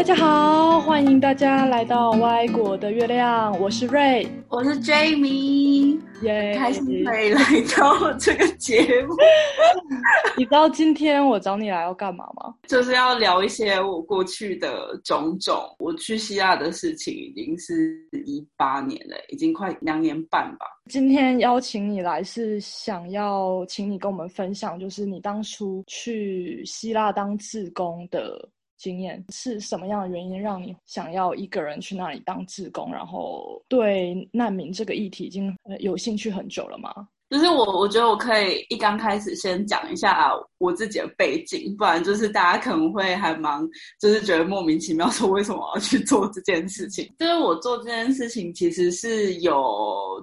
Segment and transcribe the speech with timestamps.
[0.00, 7.42] 大家好，欢迎大家来到歪国的月亮，我是瑞，我是 Jamie，耶，开心可以来
[7.76, 9.14] 到这个节目。
[10.38, 12.54] 你知道今天我找你来要干嘛吗？
[12.66, 15.62] 就是要聊一些我过去的种种。
[15.78, 17.94] 我去希腊的事情已经是
[18.24, 20.64] 一八年了，已经快两年半吧。
[20.88, 28.48] 今天邀请你来是想要请你跟我们分享，就是你当初去希腊当志工的。
[28.80, 37.06] 经验是什么样的原因让你想要一个人去那里当志工，然后对难民这个议题已经有兴趣很久了吗？
[37.30, 43.64] 就是我，我觉得我可以一刚开始先讲一下我自己的背景，不然就是大家可能会还蛮
[44.00, 47.08] 就是觉得莫名其妙，说为什么我要去做这件事情。
[47.20, 49.64] 就是我做这件事情其实是有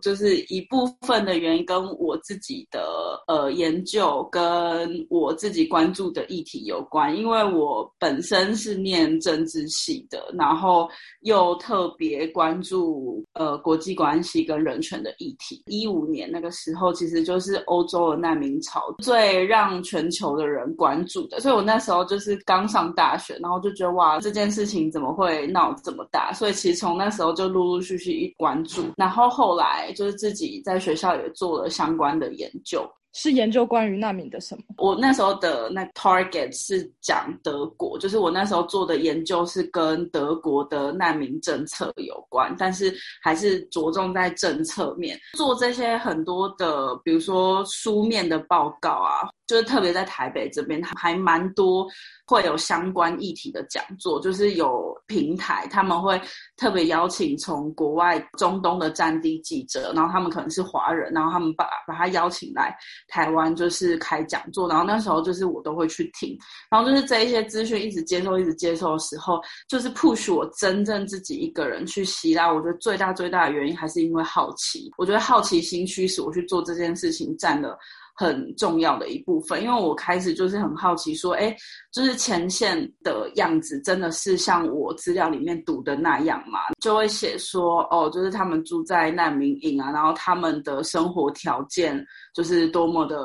[0.01, 2.85] 就是一部分的原因跟我自己的
[3.27, 10.89] 呃研究跟我自己关注的议题有关，因为我本身是念政治系的，然后
[11.21, 15.63] 又特别关注呃国际关系跟人权的议题。
[15.67, 16.96] 一五年那个时候。
[16.97, 26.33] 其实就是欧洲的难民潮最让全球的人关注的，所以我那时候就是刚上大学，然后就觉得哇，这件事情怎么会闹这么大？
[26.33, 32.89] 所以其实从那时候就陆陆续续一关注，然后后来就是自己在学校也做了相关的研究。
[33.17, 34.63] 是研究关于难民的什么？
[34.77, 49.27] 我那时候的那 target 是讲德国，就是我那时候做的研究是跟德国的难民政策有关，但是还是着重在政策面做这些很多的，比如说书面的报告啊。
[49.47, 51.87] 就是特别在台北这边，还蛮多
[52.27, 56.21] 会有相关议题的讲座，就是有平台，他们会
[56.57, 66.37] 特别邀请从国外中东的战地记者，然后他们可能是华人，然后他们把把他邀请来台湾，就是开讲座，然后那时候就是我都会去听，
[66.69, 69.39] 然后就是这一些资讯一直接受，一直接受的时候，
[69.69, 77.79] 就是 push 我真正自己一个人去希腊，我觉得最大最大的原因还是因为好奇，我觉得好奇心驱使我去做这件事情，占了。
[78.19, 81.55] 很重要的一部分，因为我开始就是很好奇，说，哎，
[81.93, 86.57] 就是前线的样子真的是像我资料里面读的那样吗？
[86.81, 93.23] 就会写说，哦，就是他们住在难民营啊，然后他们的生活条件就是多么的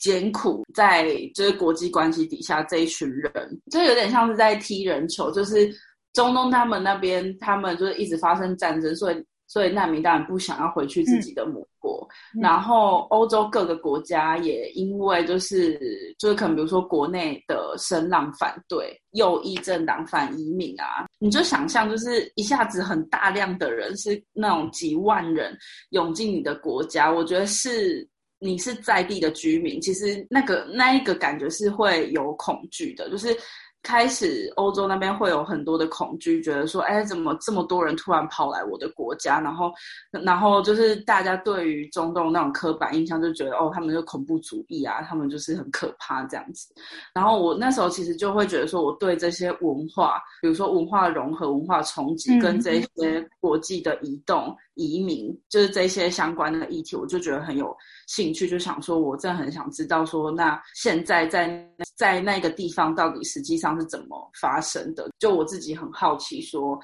[0.00, 3.32] 艰苦，在就是国际关系底下这一群人，
[3.70, 5.72] 就有点像是在踢人球，就是
[6.12, 9.24] 中东他们那边，他们就是一直发生战争，所以。
[9.46, 12.08] 所以难民当然不想要回去自己的母国，
[12.40, 15.78] 然后欧洲各个国家也因为就是
[16.18, 25.56] 就是可能比如说国内的声浪反对右翼政党反移民啊，你就想象就是一下子很大量的人是那种几万人
[25.90, 33.36] 涌进你的国家，我觉得是你是在地的居民，其实那个那一个感觉是会有恐惧的，就是。
[33.84, 39.38] 开始，欧洲那边会有很多的恐惧，觉得说，哎，怎么这么多人突然跑来我的国家？
[39.40, 39.70] 然后，
[40.10, 46.74] 然后就是大家对于中东那种刻板印象，就觉得哦，他们就恐怖主义啊，他们就是很可怕这样子。
[47.14, 54.56] 然后我那时候其实就会觉得说，我对这些文化，比如说文化融合、文化冲击，跟这些国际的移动。
[54.74, 57.74] 移民就是这些相关的议题，我就觉得很有
[58.06, 65.08] 兴趣，就想说，我真的很想知道说，那现在在在那个地方到底实际上是怎么发生的？
[65.18, 66.78] 就我自己很好奇，说，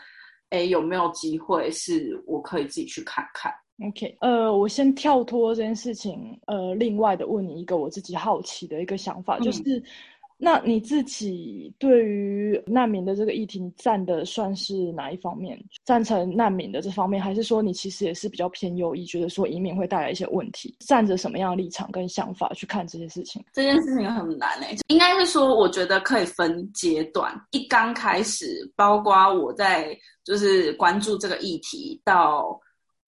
[0.50, 3.52] 哎，有没有机会是我可以自己去看看
[3.88, 9.82] ？OK，呃，我先跳脱这件事情，呃，另外的问你一个我自己好奇的一个想法，就是。
[10.42, 15.62] 那你自己对于难民的这个议题，你站的算是哪一方面？
[15.84, 20.74] 赞成难民的这方面，还是说你其实也是比较偏右翼，觉得说移民会带来一些问题？
[20.80, 23.44] 站着什么样的立场跟想法去看这些事情？
[23.52, 27.30] 这件事情很难诶，应该是说，我觉得可以分阶段。
[27.50, 32.58] 一刚开始，包括我在就是关注这个议题，到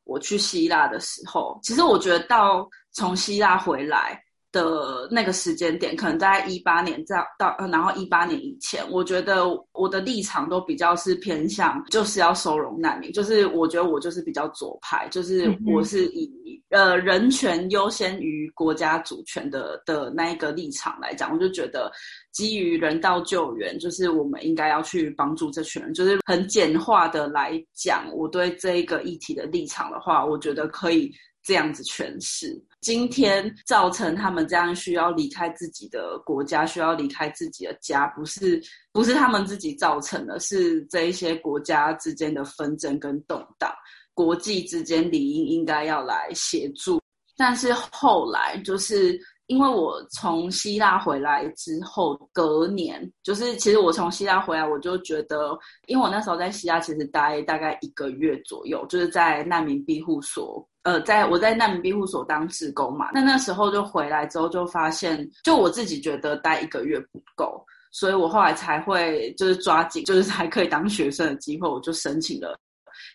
[0.05, 4.23] 我去希腊的时候，其实我觉得到从希腊回来。
[4.53, 16.31] 的那个时间点，可能在一八年在到，然后一八年以前，我觉得我的立场都比较是偏向，就是要收容难民，就是我觉得我就是比较左派，就是我是以
[16.69, 21.91] 呃人权优先于国家主权的的那一个立场来讲，我就觉得
[22.31, 31.11] 基于人道救援，就是我们应该要去帮助这群人，就是很简化的来讲，我对这一个议题的立场的话，我觉得可以。
[31.45, 38.61] 这样子诠释，今天造成他们这样需要离开自己的国家，需要离开自己的家，不是
[38.93, 43.73] 不是他们自己造成的，是这一些国家之间的纷争跟动荡，
[44.15, 47.01] 国际之间理应应该要来协助。
[47.37, 55.57] 但是后来就是因为我从希腊回来之后，隔年就是其实我从希腊回来，我就觉得，
[55.87, 60.69] 因为我那时候在希腊其实待大概一个月左右，就是在难民庇护所。
[60.85, 72.59] 呃，在我在难民庇护所当志工嘛，那那时候就回来之后就发现，就我自己觉得待一个月不够，所以我后来才会就是抓紧，就是还可以当学生的机会，我就申请了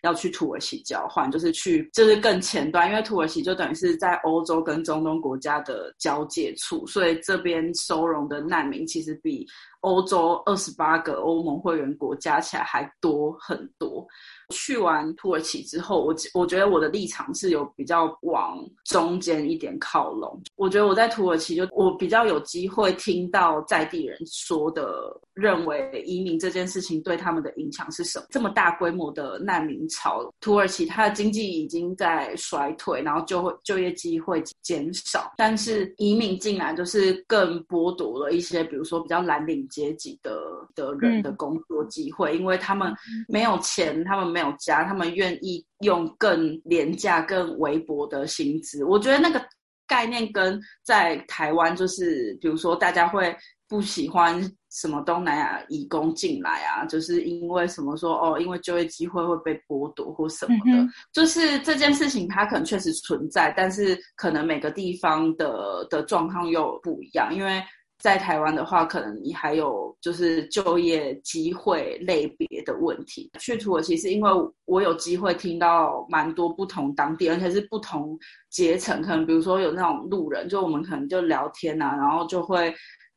[0.03, 9.45] 要去土耳其交换，就是去就是更前端，因为土耳其就等于是在欧洲跟中东国家的交界处，所以这边收容的难民其实比
[9.81, 14.05] 欧洲二十八个欧盟会员国加起来还多很多。
[14.49, 20.41] 去完土耳其之后，我我觉得我的立场是有比较往中间一点靠拢。
[20.55, 28.25] 我觉得我在土耳其就我比较有机会听到在地人说的，认为移民这件事情对他们的影响是什么。
[28.29, 40.39] 这么大规模的难民潮，土耳其它的经济已经在衰退，然后就会就业机会减少，但是移民进来就是更剥夺了一些，比如说比较蓝领阶级的
[40.73, 42.93] 的人的工作机会，因为他们
[43.27, 44.36] 没有钱，他们。
[44.37, 48.85] 没有加，他们愿意用更廉价、更微薄的薪资。
[48.85, 49.43] 我觉得那个
[49.87, 53.35] 概念跟在台湾，就是比如说大家会
[53.67, 54.39] 不喜欢
[54.69, 60.87] 什么东南亚移工进来啊，就是因为什么说哦，因为就业机会会被剥夺或什么的。
[61.11, 67.63] 就是这件事情它可能确实存在，但是可能每个地方的的状况又不一样，因为。
[67.99, 73.31] 在台湾的话，可能你还有就是就业机会类别的问题。
[73.39, 74.31] 去土耳其是因为
[74.65, 78.17] 我有机会听到蛮多不同当地，而且是不同
[78.51, 82.71] 阶层，可能比如说有那种路人，就我们可能就聊天啊，然后就会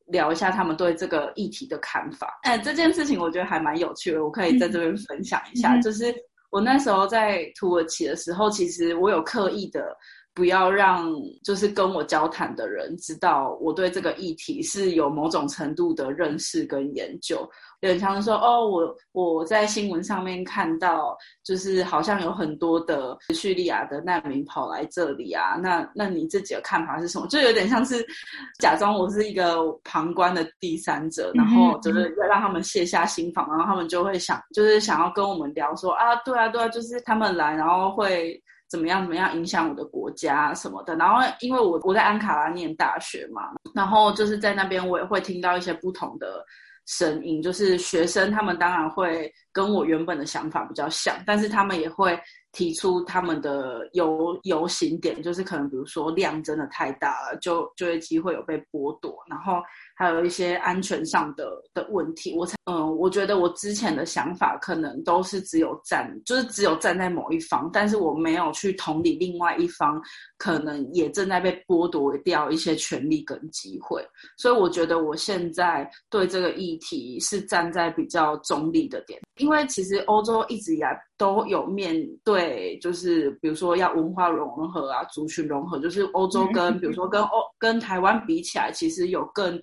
[0.06, 2.38] 聊一下他们对这个议题的看法。
[2.44, 5.76] 哎，这件事情我觉得还蛮有趣的，我可以在这边分享一下。
[5.80, 6.14] 就是
[6.50, 9.94] 我那时候在土耳其的时候，其实我有刻意的。
[10.32, 11.12] 不要让
[11.44, 17.48] 就是跟我交谈的人知道我对这个议题是有某种程度的认识跟研究。
[17.80, 25.56] 有人常说：“哦，我我在新闻上面看到，就是好像有很多的叙利亚的难民跑来这里啊。
[25.56, 27.26] 那那你自己的看法是什么？
[27.28, 28.06] 就有点像是
[28.58, 39.02] 假装我是一个旁观的第三者，然后就是要让他们卸下心防，然后他们就会想，就是想要跟我们聊说啊，对啊，对啊，就是他们来，然后会。”怎么样？
[39.02, 40.94] 怎么样影响我的国家什么的？
[40.94, 46.44] 然后，因为我我在安卡拉念大学嘛，然后就是在那边，我也会听到一些不同的
[46.86, 47.42] 声音。
[47.42, 52.18] 就是学生他们当然会跟我原本的想法比较像，但是他们也会
[52.52, 59.62] 提出他们的游游行点，就是可能比如说量真的太大了，就就业机会有被剥夺，然后。
[59.96, 70.00] 还有一些安全上的的问题，我才嗯，我觉得我之前的想法可能都是只有站，就是只有站在某一方，但是我没有去同理另外一方，
[70.38, 74.02] 可能也正在被剥夺掉一些权利跟机会，
[74.38, 89.60] 所以我觉得我现在对这个议题是站在比较中立的点，因为其实欧洲一直以来都有面对，就是比如说要文化融合啊，族群融合，就是欧洲跟比如说跟欧跟台湾比起来，其实有更。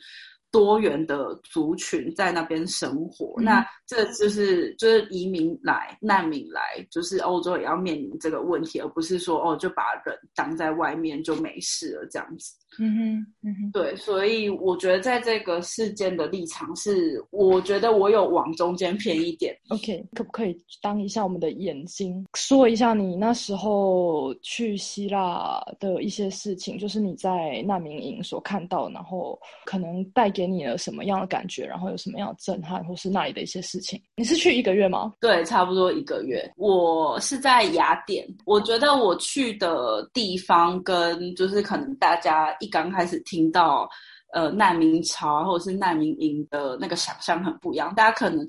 [0.50, 12.54] 多元的族群在那边生活，那这就是就是移民来、难民来，就是欧洲也要面临这个问题，而不是说哦就把人挡在外面就没事了这样子。
[12.80, 19.58] 嗯哼，嗯哼，对，所以我觉得在这个事件的立场是，我觉得我有往中间偏一点。
[19.70, 34.00] OK，可不可以当一下我们的眼睛，说一下你那时候去希腊的一些事情，就是你在难民营所看到，然后可能带给你了什么样的感觉，然后有什么样的震撼，或是那里的一些事情。
[34.18, 35.14] 你是去一个月吗？
[35.20, 36.48] 对，差不多一个月。
[36.58, 42.67] 我是在雅典，我觉得我去的地方跟就是可能大家一。
[42.68, 43.90] 刚开始听到，
[44.34, 47.94] 呃，难民潮或者是难民营的那个想象很不一样。
[47.96, 48.46] 大家可能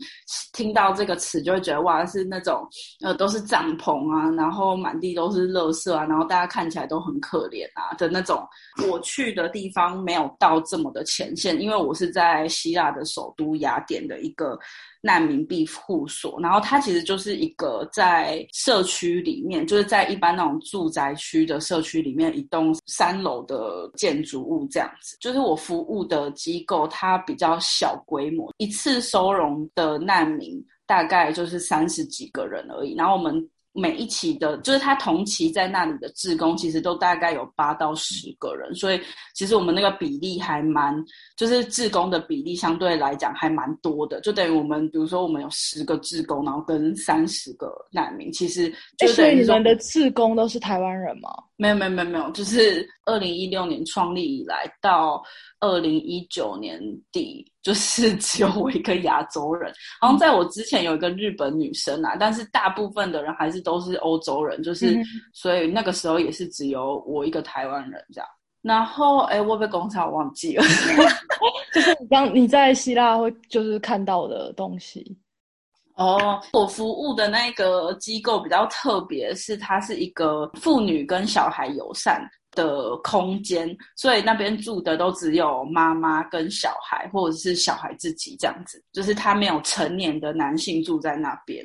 [0.53, 2.67] 听到这个词就会觉得，哇，是那种
[3.03, 8.47] 呃，都是帐篷啊，然后满地都是垃圾啊，然后大家看起来都很可怜啊的那种。
[8.91, 14.59] 我去的地方没有到这么的前线，因为我是在希腊的首都雅典的一个。
[15.09, 25.17] 难民庇护所，然后它其实就是一个在社区里面，就是在一般那种住宅区的社区里面，一栋三楼的建筑物这样子。
[25.19, 32.95] 就是我服务的机构，它比较小规模，一次收容的难民大概就是三十几个人而已。
[32.95, 33.49] 然后我们。
[33.79, 39.01] 每一期的，就是他同期在那里的志工，其实都大概有八到十个人，所以
[39.35, 40.95] 其实我们那个比例还蛮，
[41.37, 48.69] 就是志工的比例相对来讲还蛮多的，就等于我们比如说我们有十个志工，然后跟三十个难民，其实
[48.99, 51.31] 就所以你们的志工都是台湾人吗？
[51.57, 55.23] 没有没有没有没有，就是二零一六年创立以来到
[55.61, 59.73] 二零一九年底，就是只有我一个亚洲人。
[60.00, 64.97] 好像在我之前有一个日本女生啊，但是大部分的人还是都是欧洲人，就是
[65.33, 68.29] 所以那个时候也是只有我一个台湾人这样。
[68.61, 70.65] 然后哎，我被工厂忘记了，
[71.73, 75.17] 就是你刚你在希腊会就是看到的东西。
[75.95, 82.21] 哦，我服务的那个机构比较特别，是它是一个妇女跟小孩友善
[82.59, 91.65] 的空间，所以那边住的都只有妈妈跟小孩，或者是小孩自己这样子，就是他没有成年的男性住在那边。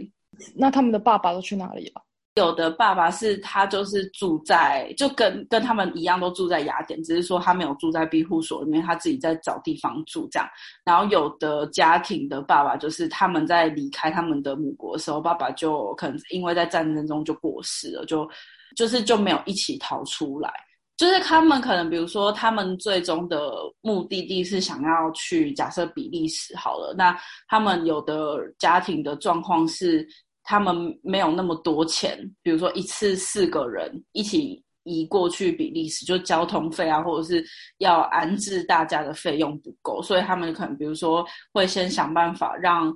[0.55, 2.01] 那他们的爸爸都去哪里了？
[2.35, 10.47] 有的爸爸是他就是住在，就跟跟他们一样都住在雅典，只是说他没有住在庇护所里面，他自己在找地方住这样。
[10.83, 18.27] 然后有的家庭的爸爸就是他们在离开他们的母国的时候，爸爸就可能因为在战争中就过世了，就
[18.75, 20.51] 就是就没有一起逃出来。
[20.97, 30.07] 就是他们可能比如说他们最终的目的地是想要去假设比利时好了，那他们有的家庭的状况是。
[30.45, 37.41] 他们没有那么多钱，比如说一次四个人一起移过去比利时，就交通费啊，或者是
[37.77, 42.93] 要安置大家的费用不够，所以他们可能比如说会先想办法让。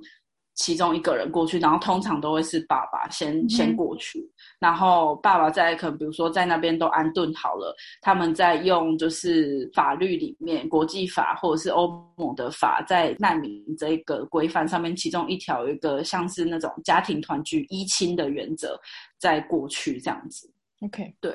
[0.58, 11.86] 其中一个人过去，然后通常都会是爸爸先先过去，然后爸爸在可能比如说在那边都安顿好了，他们在用就是法律里面国际法或者是欧
[12.16, 18.76] 盟的法，在难民这一个规范上面，其中一条有一个像是那种家庭团聚依亲的原则，
[19.16, 20.50] 在过去这样子。
[20.80, 21.32] OK，对。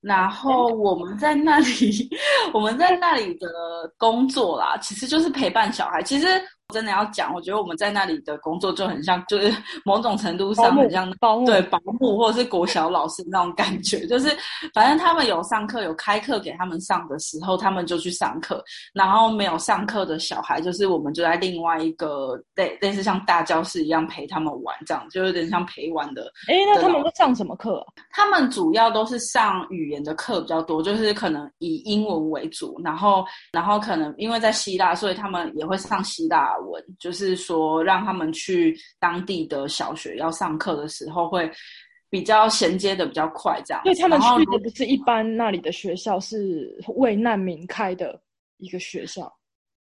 [0.00, 2.10] 然后我们在那里，
[2.52, 3.48] 我们在那里的
[3.96, 6.02] 工作啦，其实就是陪伴小孩。
[6.02, 6.26] 其实。
[6.74, 9.50] 真的要讲，我觉得我们在那里的工作就很像， 就是
[9.86, 14.28] 某种程度上很像保姆，对保姆或者是国小老师那种感觉， 就是
[14.74, 26.30] 反正他们有上课有开课给他们上的时候，他们就去上课，然后没有上课的小孩，就是我们就在另外一个类类似像大教室一样陪他们玩，这样就有点像陪玩的。
[26.48, 27.82] 哎，那他们都上什么课？
[28.10, 36.57] 他们主要都是上语言的课比较多，就是可能以英文为主，然后然后可能因为在希腊，所以他们也会上希腊。
[36.60, 41.50] 文就是说，让他们去当地的小学要上课的时候，会
[42.10, 43.82] 比较衔接的比较快，这样。
[43.84, 48.20] 因为他们去的不是一般那里的学校，是为难民开的
[48.58, 49.32] 一个学校。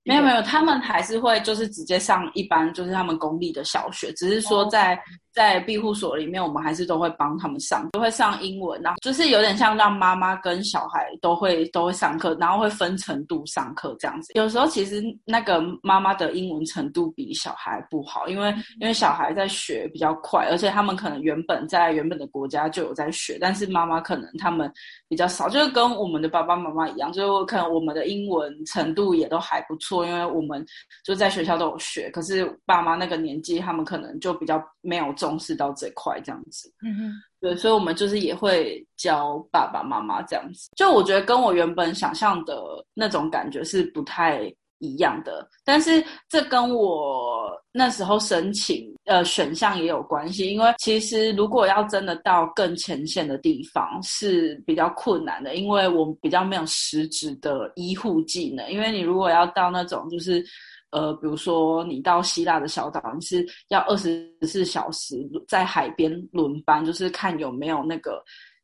[0.05, 5.01] 没有没有，他们还是会就是直接上一般就是他们公立的小学，只是说在。
[5.33, 14.33] 在庇护所里面，我们还是都会帮他们上，都会上英文，然后就是有点像让妈妈跟小孩都会都会上课，然后会分程度上课这样子。
[14.35, 24.71] 有时候其实那个妈妈的英文程度比小孩不好，因为因为小孩在学比较快，而且他们可能原本在原本的国家就有在学，但是妈妈可能他们
[25.09, 30.63] 比较少，就是跟我们的爸爸妈妈一样，就是可能我们的英文程度也都还不错，因为我们
[31.05, 35.11] 就在学校都有学，可是爸妈那个年纪，他们可能就比较没有。
[35.23, 40.69] 重视到这块这样子，嗯哼，对，所以我们就是也会教爸爸妈妈这样子。
[40.77, 42.61] 就我觉得跟我原本想象的
[42.93, 50.51] 那种感觉是不太一样的，但是这跟我那时候申请呃选项也有关系。
[50.53, 58.69] 因为其实如果要真的到更前线的地方是比较困难的，因为我比较没有实质的医护技能。
[58.73, 60.45] 因为你如果要到那种就是。
[60.93, 65.17] 呃，比如说你到希腊的小岛，你是要二十四小时
[65.49, 68.23] 在海边轮班，就是看有没有那个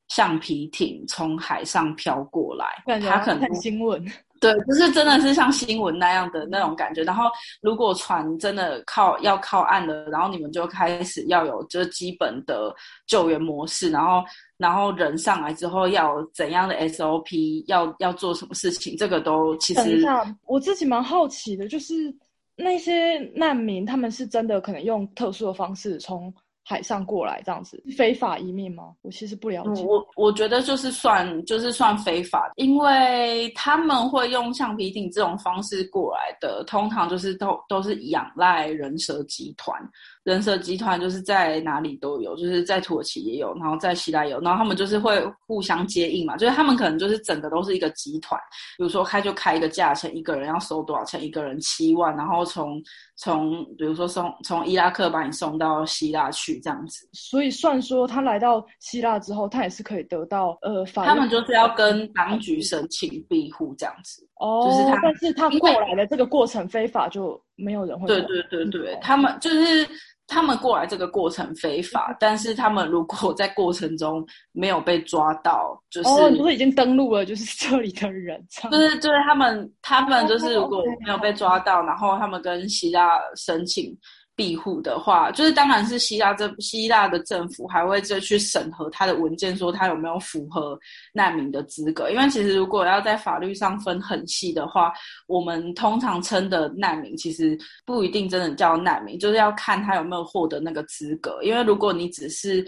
[0.09, 2.83] 橡皮艇从海上飘过来。
[3.01, 4.05] 他可能看新闻，
[4.41, 7.03] 对，就是真的是像新闻那样的那种感觉。
[7.03, 7.25] 然后
[7.61, 12.75] 如果船真的靠要靠岸了，然后你们就开始要有就基本的
[13.07, 14.23] 救援模式，然后
[14.57, 20.05] 然后人上来之后要怎样的 SOP，要要做什么事情，这个都其实。
[20.47, 22.15] 我自己蛮好奇的，就是。
[22.61, 26.35] 那些难民，他们是真的可能用特殊的方式从
[26.69, 28.93] 海上过来，这样子非法移民吗？
[29.01, 29.83] 我其实不了解。
[29.83, 39.81] 我我觉得就是算就是算非法，因为他们会用橡皮艇这种方式过来的，通常就是都都是仰赖人蛇集团。
[40.29, 48.41] 人蛇集团就是在哪里都有，就是在土耳其也有，然后在希腊有，然后他们就是会互相接应嘛，就是他们可能就是整个都是一个集团，
[48.77, 52.83] 比如说开就开一个价钱，一个人要收多少钱，一个人七万，然后从
[53.17, 57.09] 从比如说送从伊拉克把你送到希腊去，去这样子。
[57.13, 64.27] 所以算说他来到希腊之后，他也是可以得到呃，他们就是要跟当局申请庇护这样子。
[64.37, 68.07] 哦，就是他，但是他过来的这个过程非法，就没有人会。
[68.07, 69.85] 对对对对，他们就是
[70.29, 83.97] 他们过来这个过程非法，但是他们如果在过程中没有被抓到，就是哦，就是已经登录了，就是这里的人，就是就是他们他们就是如果没有被抓到，然后他们跟希腊申请。
[84.39, 90.79] 庇护的话，就是当然是希腊这希腊的政府还会再去审核他的文件，说他有没有符合
[91.13, 92.09] 难民的资格。
[92.09, 94.93] 因为其实如果要在法律上分很细的话，
[95.27, 101.43] 我们通常称的难民其实不一定真的叫难民，就是要看他有没有获得那个资格。
[101.43, 102.65] 因为如果你只是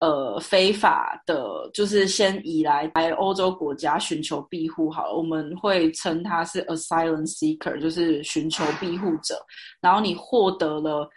[0.00, 9.34] 呃，非法的，就是先移来来欧洲国家寻求庇护，好了，我们会称他是 asylum seeker，就是寻求庇护者。
[9.80, 11.08] 然后你获得了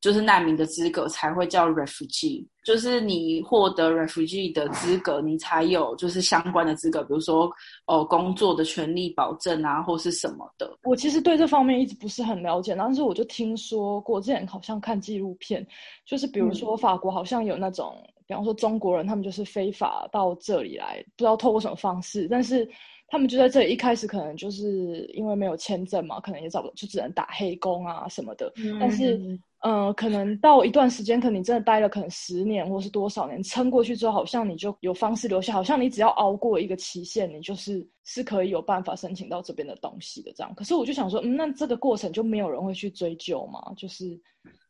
[0.00, 2.46] 就是难民的资格，才会叫 refugee。
[2.62, 7.50] 就是你获得 refugee 的资格，你才有就是相关的资格，比如说
[7.86, 10.72] 哦工作的权利保证啊，或是什么的。
[10.84, 15.66] 我其实对这方面一直不是很了解，但是我就听说过，之前好像看纪录片，
[16.04, 17.96] 就是比如说法国好像有那种。
[18.26, 22.68] 比方说中国人，他们就是非法到这里来，不知道透过什么方式，但是
[23.08, 28.52] 他们就在这里一开始可能就是因为没有签证嘛，可能也找不就只能打黑工啊什么的。
[28.80, 40.52] 但是，嗯，可能到一段时间，可能你真的待了可能十年或是多少年，撑过去之后，好像你就有方式留下，好像你只要熬过一个期限，你就是是可以有办法申请到这边的东西的这样。
[40.56, 43.72] 可是我就想说，嗯，那这个过程就没有人会去追究吗？
[43.76, 44.20] 就是。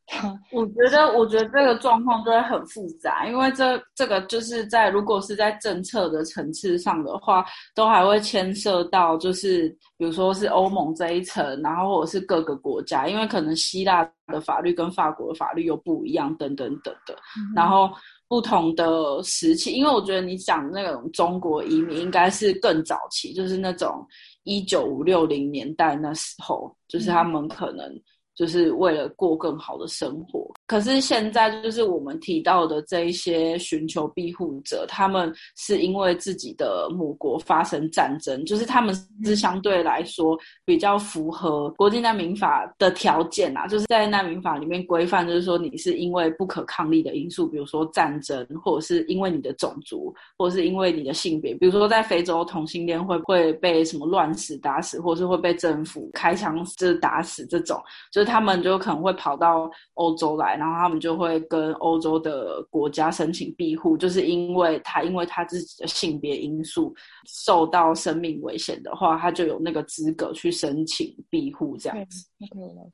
[0.53, 7.45] 我觉得，我觉得这个状况真的很复杂，因为这这个就是在如果是在政策的层次上的话，
[7.75, 17.17] 都还会牵涉到，就是比如说是欧盟这一层，然后或者是各个国家，因为可能希腊的法律跟法国的法律又不一样，等等等的。
[17.55, 17.91] 然后
[18.29, 24.07] 不同的时期，因为我觉得你讲那种中国移民应该是更早期，就是那种
[24.45, 27.93] 一九五六零年代那时候，就是他们可能。
[28.37, 30.49] 就是为了过更好的生活。
[30.66, 57.80] 可是现在就是我们提到的这一些寻求庇护者，他们是因为自己的母国发生战争，就是他们是相对来说比较符合国际难民法的条件啊，就是在难民法里面规范，就是说你是因为不可抗力的因素，比如说战争，或者是因为你的种族，或者是因为你的性别，比如说在非洲同性恋会会被什么乱死打死，或者是会被政府开枪就是打死这种，
[58.13, 60.56] 就是他们就可能会跑到欧洲来。
[60.56, 66.95] 然后他们就会跟欧洲的国家申请庇护，就是因为他因为他自己的性别因素
[67.26, 72.26] 受到生命危险的话，他就有那个资格去申请庇护这样子。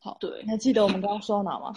[0.00, 1.72] 好，对，还记得我们刚刚说到哪吗？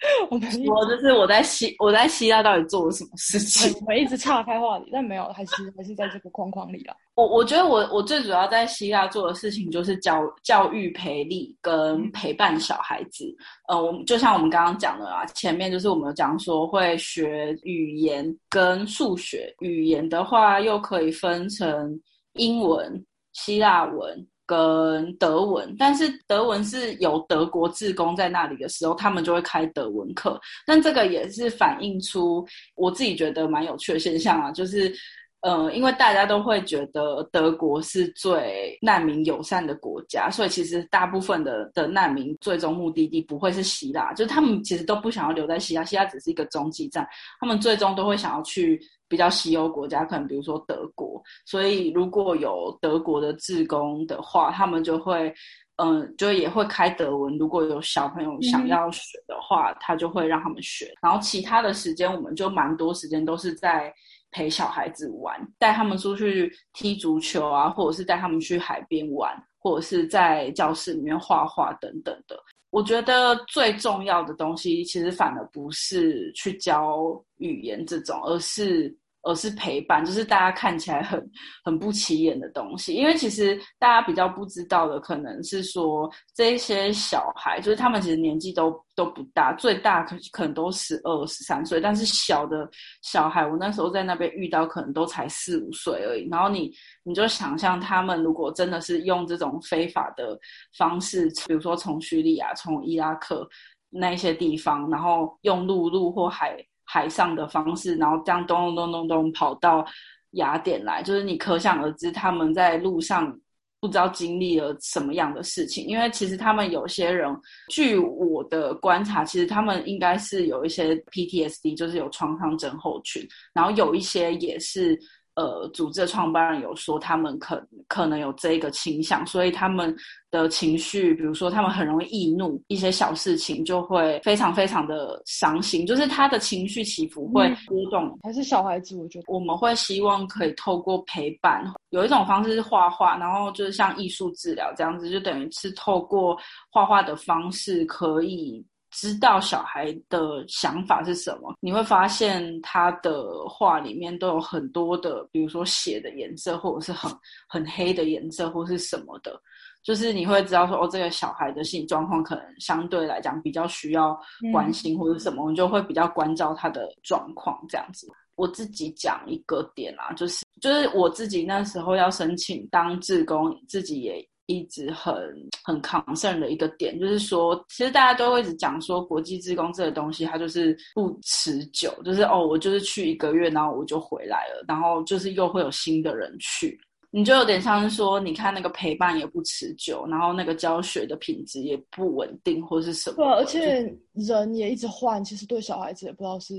[0.30, 0.38] 我
[0.72, 3.74] 我就是我在希我在希腊到底做了什么事情？
[3.80, 6.94] 我们一直岔开话题，但没有，还是还是在这个框框里了。
[7.16, 13.24] 我我觉得我我最主要在希腊做的事情就是教教育培力跟陪伴小孩子。
[13.66, 22.00] 呃，我们就像我们刚刚讲的啊，前面就是我们讲说会学语言跟数学，语言的话又可以分成
[22.34, 24.26] 英文、希腊文。
[24.48, 30.40] 跟德文，但是德文是有德国志工在那里的时候，他们就会开德文课。
[30.66, 34.92] 但这个也是反映出我自己觉得蛮有趣的现象啊，就是。
[35.40, 47.06] 呃，因为大家都会觉得德国是最难民友善的国家，所以其实大部分的的难民最终目的地不会是希腊，就是他们其实都不想要留在希腊，希腊只是一个中继站，
[47.38, 51.22] 他们最终都会想要去比较西欧国家，可能比如说德国。
[51.46, 55.32] 所以如果有德国的志工的话，他们就会，
[55.76, 57.38] 嗯，就也会开德文。
[57.38, 60.92] 如果有小朋友想要学的话，他就会让他们学。
[61.00, 63.94] 然后其他的时间，我们就蛮多时间都是在。
[64.30, 72.38] 陪小孩子玩，带他们出去踢足球啊，或者是带他们去海边玩，或者是在教室里面画画等等的。
[72.70, 78.96] 我觉得最重要的东西，其实反而不是去教语言这种，而是。
[79.28, 81.30] 而是陪伴，就是大家看起来很
[81.62, 82.94] 很不起眼的东西。
[82.94, 92.66] 因为其实大家比较不知道的，可能是说这些小孩，就是他们其实年纪都都不大，最大可可能都十二十三岁，但是小的
[93.02, 96.26] 小孩，我那时候在那边遇到，可能都才四五岁而已。
[96.30, 100.38] 然后你你就想象他们如果真的是用这种非法的
[100.78, 103.46] 方式，比如说从叙利亚、从伊拉克
[103.90, 106.56] 那一些地方，然后用陆路或海。
[106.90, 109.84] 海上的方式，然后这样咚咚咚咚咚跑到
[110.30, 113.38] 雅典来，就是你可想而知，他们在路上
[113.78, 115.86] 不知道经历了什么样的事情。
[115.86, 117.28] 因为其实他们有些人，
[117.68, 123.22] 据我的观察，其实他们应该是有一些 PTSD，就是有创伤症候群，
[123.52, 124.98] 然后有一些也是。
[125.38, 129.96] 呃，组织的创办人有说，他们可可能有这个倾向，所以他们
[130.32, 138.18] 的情绪，比如说他们很容易易怒，一些小事情就会非常非常的伤心，就是他的情绪起伏会波动。
[138.24, 146.36] 还是小孩子，我觉得我们会希望可以透过陪伴，有一种方式是画画，然后就是像艺术治疗这样子，就等于是透过
[146.68, 148.66] 画画的方式可以。
[149.00, 157.08] 知道小孩的想法是什么，你会发现他的画里面都有很多的，比如说血的颜色，或者是很
[157.48, 159.40] 很黑的颜色，或是什么的，
[159.84, 164.18] 就是你会知道说，哦，这个小孩的心理状况可能相对来讲比较需要
[164.52, 168.08] 关心，或者什么，我们就会比较关照他的状况这样子。
[168.34, 174.28] 我自己讲一个点啊，就是就是我自己那时候要申请当志工，自己也。
[174.48, 175.14] 一直很
[175.62, 186.80] 很 concern 的一个点，就是说，其实大家都会一直讲说，国际职工这个东西，它就是不持久，就是哦，我就是去一个月，然后我就回来了，然后就是又会有新的人去，
[187.10, 193.16] 你就有点像是说，你看那个陪伴也不持久，然后那个教学的品质也不稳定，或是什么。
[193.16, 196.54] 对，而且人也一直换，其实对小孩子也不知道是。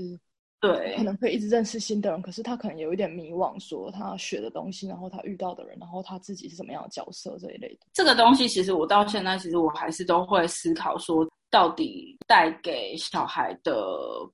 [0.60, 7.86] 对，可能会一直认识新的人，可是他可能有一点迷惘，说他学的东西，然后他遇到的人，然后他自己是什么样的角色这一类的。
[7.94, 13.74] 这个东西其实我到现在，其实我还是都会思考，说到底带给小孩的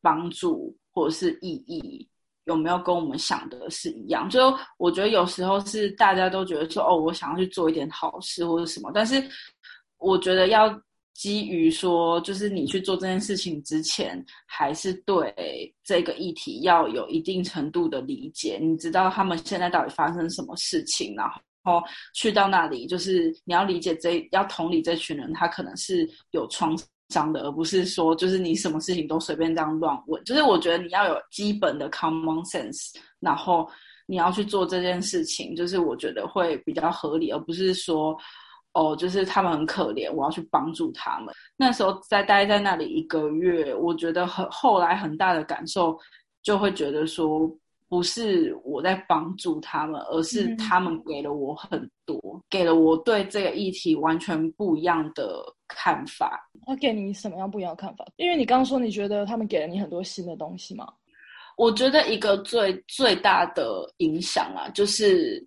[0.03, 2.05] 帮助或者是意义，
[2.47, 4.29] 有没有跟我们想的是一样？
[4.29, 9.23] 就我觉得有时候是大家都觉得说，哦，我想要去做一点好事或者什么，但是
[9.99, 10.69] 我觉得要。
[11.17, 18.59] 基于说，就是你去做这件事情之前，还是对这个议题要有一定程度的理解。
[18.61, 21.27] 你知道他们现在到底发生什么事情，然
[21.65, 21.83] 后
[22.15, 26.77] 去到那里，就是你要理解这，要同理这群人，他可能是有创
[27.09, 30.23] 伤的，而不是说就是你什么事情都随便这样乱问。
[30.23, 33.67] 就是我觉得你要有基本的 common sense，然后
[34.07, 38.15] 你要去做这件事情，就是我觉得会比较合理，而不是说。
[38.77, 41.35] 哦，就是他们很可怜，我要去帮助他们。
[41.57, 45.99] 那时候在待在那里一个月，我觉得很后来很大的感受，
[46.43, 47.51] 就会觉得说，
[47.89, 56.47] 不是我在帮助他们，而是他们给了我很多，给了我对这个议题完全不一样的看法。
[56.67, 58.05] 他给你什么样不一样的看法？
[58.17, 60.87] 因为你刚刚说你觉得他们给了你很多新的东西嘛？
[61.57, 65.43] 我觉得一个最最大的影响啊，就是。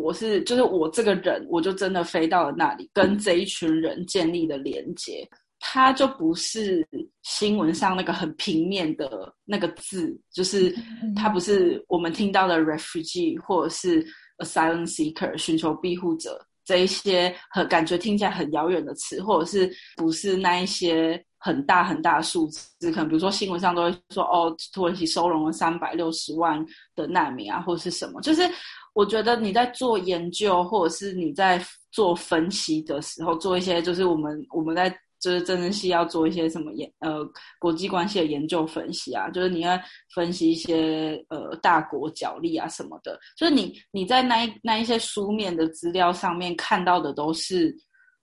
[0.00, 5.28] 我是就是我这个人，我就真的飞到了那里，跟这一群人建立了连接。
[5.64, 6.84] 他就不是
[7.22, 10.74] 新闻上那个很平面的那个字，就是
[11.14, 14.04] 他不是我们听到的 refugee 或者是
[14.38, 22.90] asylum seeker 寻求庇护者这一些很感觉听起来很遥远的词，或者是不是那一些很大很大的数字？
[22.90, 26.60] 可能比如说新闻上都会说哦，土耳其收容了三百六十万
[26.96, 28.42] 的难民啊，或者是什么，就是。
[28.94, 37.24] 我觉得你在做研究，或者是你在做分析的时候，做一些就是我们我们在就是政治系要做一些什么研呃
[37.58, 39.78] 国际关系的研究分析啊，就是你要
[40.14, 47.74] 分析一些呃大国角力啊什么的，就是你你在那一那一些书面的资料上面看到的都是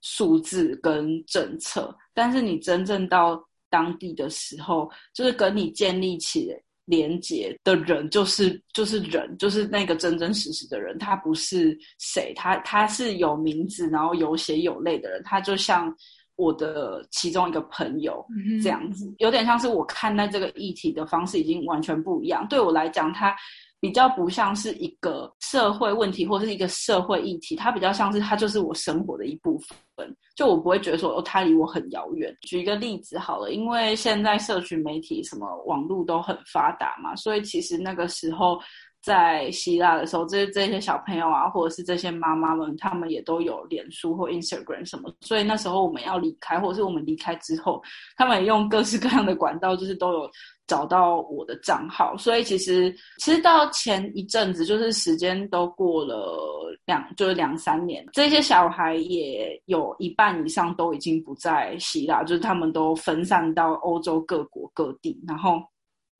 [0.02, 6.54] 数字跟政策，但是你真正到当地的时候，就是跟你建立起。
[6.90, 15.94] 连接的人就是就是人，就是那个真真实实的人，他不是谁，他他是有名字，然后有血有泪的人，他就像
[16.36, 18.26] 我的其中一个朋友
[18.62, 22.46] 这样子，有点像是我看待这个议题的方式已经完全不一样。
[22.48, 23.34] 对我来讲，他。
[23.80, 30.16] 比较不像是一个社会问题或者是一个社会议题，它比较像是它就是我生活的一部分。
[30.36, 32.34] 就我不会觉得说哦，它离我很遥远。
[32.42, 38.58] 举一个例子好了，因为现在社群媒体什么网络都很发达嘛，所以其实那个时候
[39.02, 45.12] 在希腊的时候，这这些小朋友啊，或者是这些妈妈们，他们也都有脸书或 Instagram 什么。
[45.20, 47.82] 所以那时候我们要离开，或者是我们离开之后，
[48.16, 50.30] 他们用各式各样的管道，就是都有。
[50.70, 65.20] 找到我的账号，所以其实其实到前一阵子，就是时间都过了两，就是两三年，这些小孩也有一半以上都已经不在希腊，就是他们都分散到欧洲各国各地。
[65.26, 65.60] 然后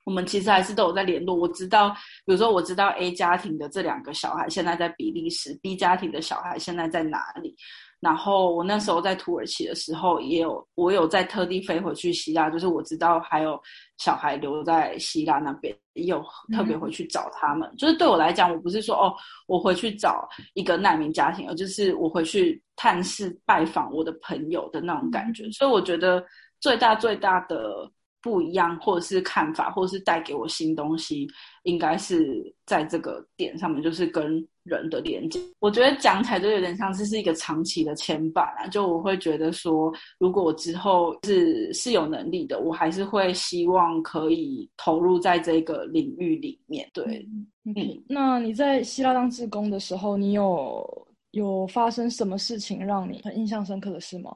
[0.04, 1.32] 我们其实还是都有在联络。
[1.36, 1.90] 我知道，
[2.26, 7.54] 比如说我知道 A 家庭的这两个小孩现在在比利时，B 家庭的小孩现在在哪里。
[8.00, 13.60] 然后我那时候在土耳其的时候，也有我有在特地飞回去希腊，就是我知道还有
[13.98, 16.24] 小孩留在希腊那边，也有
[16.56, 17.70] 特别回去找他们。
[17.76, 19.14] 就是对我来讲，我不是说哦，
[19.46, 25.50] 我回去找一个难民家庭，而就是我回去探视拜访我的朋友的那种感觉。
[25.50, 26.24] 所以我觉得
[26.58, 27.90] 最大最大的
[28.22, 31.28] 不一样，或者是看法，或者是带给我新东西，
[31.64, 34.48] 应该是在这个点上面，就是跟。
[34.70, 38.66] 人的连接，我觉得讲起来就有点像是是一个长期的牵绊啊。
[38.68, 46.88] 就我会觉得说，如果我之后是是有能力的，我还是会希望可以投入在这个领域里面。
[46.94, 47.26] 对，
[47.64, 47.74] 嗯，
[48.08, 54.30] 那你在希腊当志工的时候，你有有发生什么事情让你很印象深刻的事吗？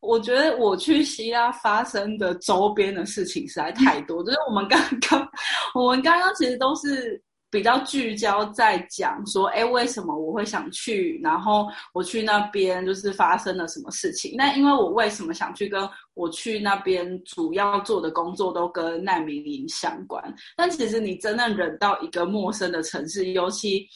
[0.00, 5.28] 我觉得我去希腊发生的周边的事情实在太多，就是我们刚刚
[5.74, 7.20] 我们刚刚其实都是。
[7.50, 11.20] 比较聚焦在讲说，哎，为什么我会想去？
[11.22, 14.34] 然后我去那边就是发生了什么事情？
[14.36, 15.68] 那因为我为什么想去？
[15.68, 20.22] 跟我去那边主要做的工作都跟难民营相关。
[20.56, 23.86] 但其实你真的忍到一个陌生的城市，尤其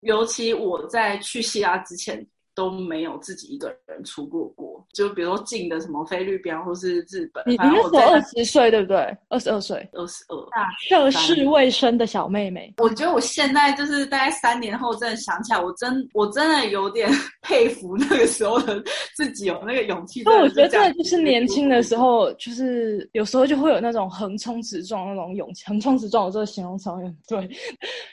[0.00, 2.24] 尤其我在去希腊之前。
[2.60, 7.42] 都没有自己一个人出过国，就比如说近的什么菲律宾或是日本。
[7.46, 9.16] 你你那时候二十岁对不对？
[9.30, 10.46] 二十二岁，二十二，
[10.86, 12.74] 涉世未深的小妹妹。
[12.76, 17.08] 我觉得我现在就是大概三年后，真的想起来，我真我真的有点
[17.40, 18.82] 佩服那个时候的
[19.16, 20.22] 自己有那个勇气。
[20.26, 25.64] 那我觉得真的就是年轻的时候，就是有时候就会有那种横冲直撞那种勇气。
[25.66, 27.38] 横冲直撞，我这个形容词很对。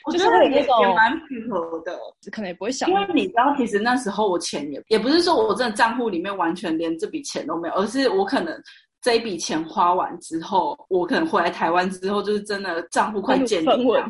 [0.06, 1.98] 我觉得也也蛮符合的，
[2.32, 2.88] 可能也不会想。
[2.88, 4.28] 因为你知道，其实那时候。
[4.28, 8.54] 我钱也也不是说我真的账户里面完全连这笔钱都没有，而是我可能
[9.02, 14.08] 这一笔钱花完之后，我可能回来台湾之后，就是真的账户快见底了。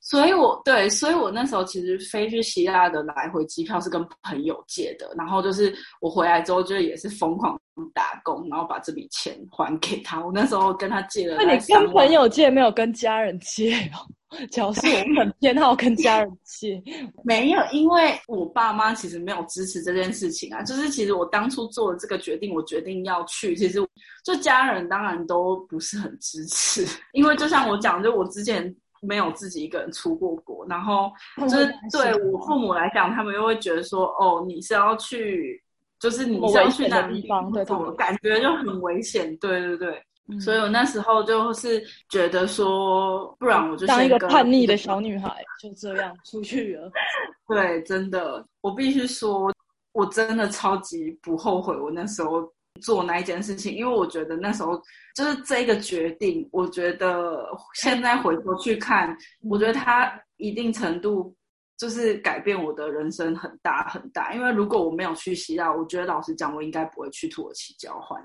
[0.00, 7.60] 所以，我对，所以我那时候其实飞去希腊的来回机票是跟朋友借的，然后就是我回来之后，就也是疯狂
[7.92, 10.24] 打工，然后把这笔钱还给他。
[10.24, 11.36] 我那时候跟他借了。
[11.38, 13.98] 那你跟朋友借，没有跟家人借哦？
[14.50, 16.82] 假如是我很偏好跟家人借，
[17.24, 20.62] 没有，因为我爸妈其实没有支持这件事情啊。
[20.62, 23.78] 就是其实我当初做了这个决定，我决定要去，其实
[24.24, 28.74] 就家人当然都不是很支持， 因为就像我讲，就我之前。
[29.00, 35.62] 没有自己一个人出过国，然后就是对我父母来讲，他们又会觉得说，哦，你是要去，
[35.98, 37.64] 就是你是要去那地方，对，
[37.96, 40.02] 感觉就很危险，对对对。
[40.40, 46.90] 所以我那时候就是觉得说，不然我就当一个叛逆的小女孩，就这样出去了。
[47.48, 49.50] 对，真的，我必须说，
[49.92, 52.52] 我真的超级不后悔我那时候。
[52.80, 54.80] 做那一件事情，因为我觉得那时候
[55.14, 61.34] 就是这个决定，我觉得现在回头去看，我觉得它一定程度
[61.76, 64.32] 就是改变我的人生很大很大。
[64.32, 68.20] 因为如果我没有去希腊，我觉得老实讲，我应该不会去土耳其交换，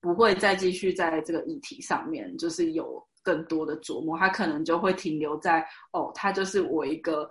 [0.00, 4.18] 不会再继续在这个议题上面就是有更多的琢磨。
[4.18, 7.28] 他可能就会停留在哦，他就是我一个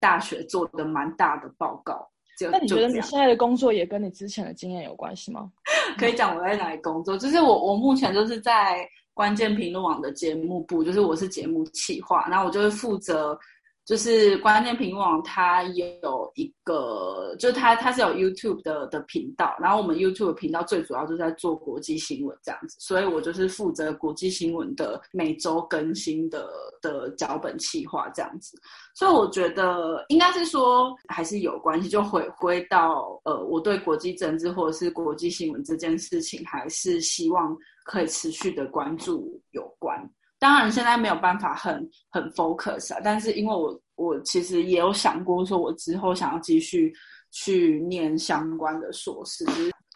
[0.00, 2.10] 大学做的蛮大的报告。
[2.50, 5.50] 那你觉得你现在的工作也跟你之前的经验有关系吗？
[5.98, 13.38] 可以讲我在哪里工作，就是我我目前就是在关键评论网的节目部，就是我是节目企划，然后我就会负责。
[13.84, 26.48] 就是关键评论网，它有一个，就是它它是有 YouTube 的的频道，然后我们 YouTube 频道最主要就是在做国际新闻这样子，所以我就是负责国际新闻的每周更新的
[26.80, 28.58] 的脚本企划这样子，
[28.94, 40.02] 所以我觉得应该是说还是有关系，就回归到呃，我对国际政治或者是国际新闻这件事情，还是希望可以持续的关注有关。
[40.44, 46.92] 当然，现在没有办法很很 focus 啊，但是因为我我其实也有想过，说我之后想要继续
[47.30, 49.42] 去念相关的硕士。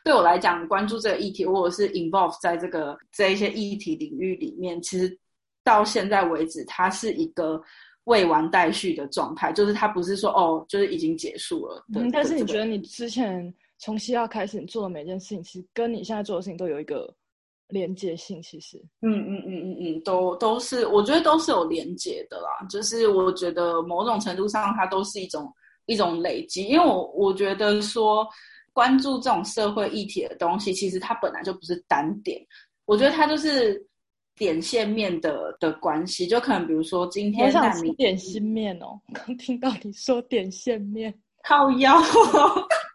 [0.03, 5.15] 对我来讲，关注这个议题，或者是 involve 在这个这一些议题领域里面，其实
[5.63, 7.63] 到现在为止，它是一个
[8.05, 11.85] 未完待续的状态，就是它不是说哦，就是已经结束了。
[11.95, 17.15] 嗯，但是你觉得你之前从西亚开始，你做的每件事情，其实跟你现在做的事情都有一个。
[17.69, 22.67] 连接性其实，嗯嗯嗯嗯嗯，都都是，我觉得都是有连接的啦。
[22.71, 25.53] 就是我觉得某种程度上，它都是一种
[25.87, 26.65] 一种累积。
[26.65, 28.27] 因为我我觉得说，
[28.73, 32.41] 关注这种社会议题的东西，其实它本来就不是单点。
[32.87, 33.87] 我觉得它就是
[34.37, 36.27] 点线面的的关系。
[36.27, 38.99] 就可能比如说今天，我想吃点心面哦。
[39.13, 42.01] 刚听到你说点线面，靠腰。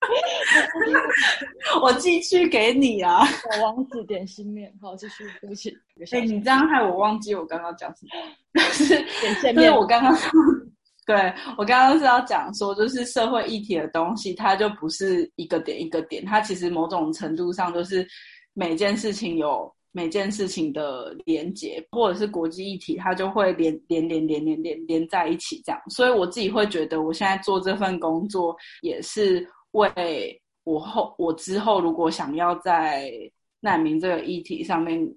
[1.82, 3.22] 我寄去给你啊！
[3.62, 5.76] 王子点心面，好继续，对不起。
[6.12, 8.62] 哎，你这样害我忘记我刚刚讲什么。
[8.72, 10.16] 是点线面，我刚刚
[11.06, 18.08] 对我刚刚是要讲说，就是社会议题的东西，它就不是一个点一个点，它其实某种程度上就是
[18.54, 25.82] 每件事情有每件事情的连接，或者是国际议题，它就会连连连连连连连在一起这样。
[25.89, 33.12] 所以我自己会觉得，我现在做这份工作也是为我后我之后如果想要在
[33.59, 35.07] 难民这个议题上面。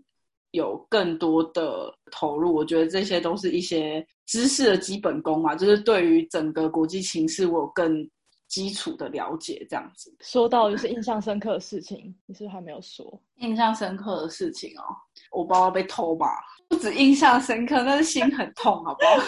[0.53, 8.09] 有更多的投入，我觉得这些都是一些知识的基本功嘛，就是对于整个国际形势，我有更
[8.57, 9.67] 基础的了解。
[9.69, 13.21] 这样子说到就是印象深刻的事情，你是不是还没有说？
[13.37, 14.83] 印象深刻的事情哦，
[15.31, 16.27] 我包包被偷吧。
[16.69, 19.23] 不止印象深刻，但是心很痛，好不好？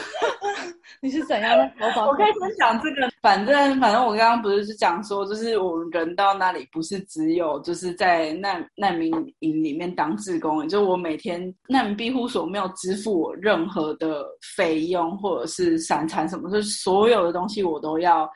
[1.01, 1.71] 你是怎样的？
[2.05, 3.09] 我可以分享这个。
[3.21, 14.25] 反正反正，我刚刚不是是讲说，就是我们人到那里，不是只有就是在难难民营里面当志工，就我每天难民庇护所没有支付我任何的
[14.57, 18.29] 费用，或者是三餐什么，就是所有的东西我都要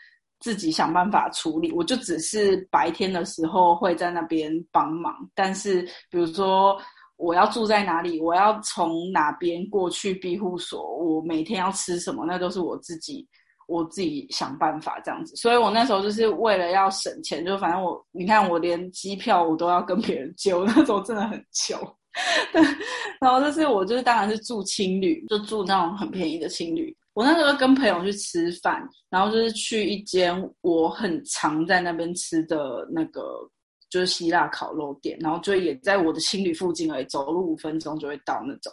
[0.42, 1.72] 自己想办法处理。
[1.72, 6.78] 我就只是白天的时候会在那边帮忙，但是比如说。
[7.18, 8.20] 我要住在哪里？
[8.20, 10.96] 我要从哪边过去庇护所？
[10.96, 12.24] 我每天要吃什么？
[12.26, 13.24] 那都是我自己，
[13.68, 15.36] 我自己想办法这样子。
[15.36, 21.78] 所以我那时候就是为了要省钱，就反正我，你看我连机票我都要跟别人借，那时候真的很穷。
[22.52, 22.60] 对，
[23.20, 26.92] 然后就是我就是当然是住青旅，就住那种很便宜的青旅。
[27.14, 33.22] 我那时候跟朋友去吃饭，然后就是去一间我很常在那边吃的那个。
[33.92, 38.72] 就是希腊烤肉店，然后就也在我的青旅附近而已，走路五分钟就会到那种。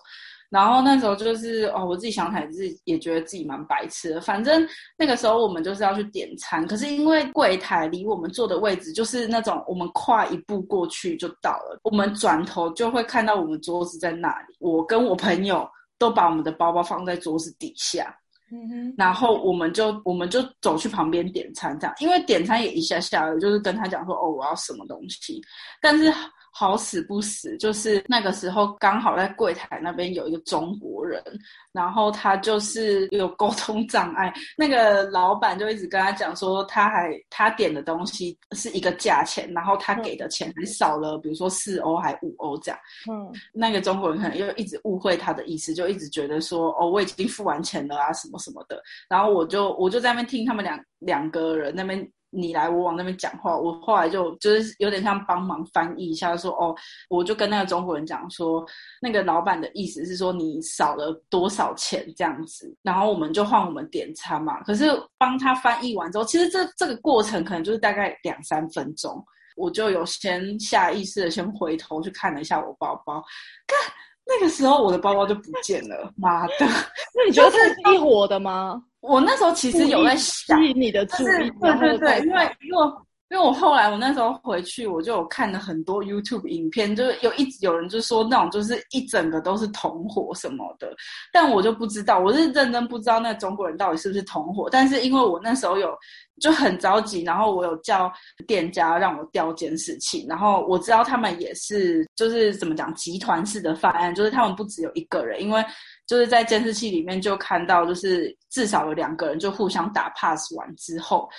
[0.49, 4.21] 然后那时候就是哦，我自己想起来自己也觉得自己蛮白痴的。
[4.21, 4.65] 反正
[4.97, 14.56] 那个时候我们就是要去点餐，可是因为柜台离我们坐的位置就是那种我们跨一步过去就到了，我们转头就会看到我们桌子在那里。
[14.60, 18.17] 我跟我朋友都把我们的包包放在桌子底下。
[18.52, 25.42] 嗯哼，然后我们就我们就走去旁边点餐，这样，因为点餐也一下下了，就是跟他讲说，哦，我要什么东西，
[25.82, 26.14] 但是。
[26.60, 31.24] 好死不死，就是那个时候刚好在柜台那边有一个中国人，
[31.72, 42.78] 然后他就是有沟通障碍，那个老板就一直跟他讲说，他还他点的东西是一个价钱，然后他给的钱还少了，比如说四欧还五欧这样。
[43.10, 48.84] 嗯，那个中国人可能又一直误会他的意思，就一直觉得说，哦，我已经付完钱了啊，什么什么的。
[49.08, 52.06] 然后我就我就在那边听他们两两个人那边。
[52.32, 56.76] 你来我往那边讲话，我后来就就是有点像帮忙翻译一下，说哦，
[57.10, 58.65] 我就跟那个中国人讲说，
[59.02, 64.62] 那个老板的意思是说你少了多少钱这样子，然后我们就换我们点餐嘛。
[64.63, 64.86] 可是
[65.18, 69.24] 帮他翻译完之后，其实这这个过程可能就是大概两三分钟，
[69.56, 73.24] 我就有先下意识的先回头去看了一下我包包，
[73.68, 73.92] 看
[74.30, 76.54] 那个时候我的包包就不见了，妈的！
[77.15, 78.82] 那你觉得是激活的吗？
[79.02, 82.94] 我那时候其实有在吸引，你的注意，对对对，因为因为
[83.30, 90.92] 因为我后来我那时候回去，我就有看了很多 YouTube 影片，就是有一直有人就说那种就是一整个都是同伙什么的，
[91.32, 94.68] 但我就不知道，我是认真不知道那中国人到底是不是同伙。
[94.72, 95.96] 但是因为我那时候有
[96.42, 98.12] 就很着急，然后我有叫
[98.48, 105.63] 店家让我调监视器，然后我知道他们也是就是怎么讲集团式的犯案，就是他们不只有一个人，因为。
[106.08, 111.30] 就是在监视器里面就看到，就是至少有两个人就互相打 pass 完之后，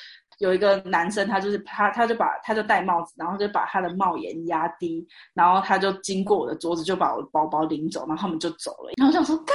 [0.40, 8.92] 有一个男生他就是他他就把他就戴帽子，然后就把他的帽檐压低，然后他就经过我的桌子就把我的包包领走，然后他们就走了。
[8.96, 9.54] 然后我想说干，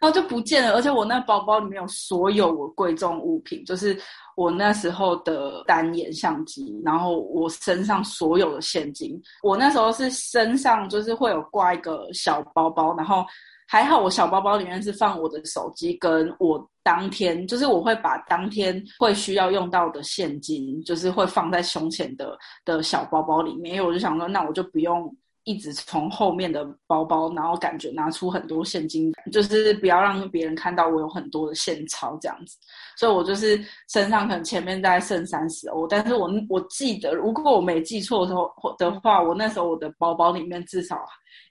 [0.00, 3.96] 然后就不见了，而且我那包包里面有所有我贵重物品，就是
[4.36, 13.24] 我那时候的单眼相机，然后我身上所有的现金，我那时候是身上就是会有挂一个小包包，然后。
[13.66, 32.56] 还好，我小包包里面是放我的手机，跟我当天就是我会把当天会需要用到的现金，就是会放在胸前的的小包包里面，因为我就想说，那我就不用一直从后面的包包，然后感觉拿出很多现金，就是不要让别人看到我有很多的现钞这样子。
[32.96, 40.98] 所以我就是身上可能前面大概剩三十欧，但是我我记得，如果我没记错的时候的话，我那时候我的包包里面至少。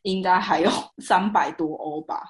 [0.04, 2.24] 应该还有 三百多欧吧，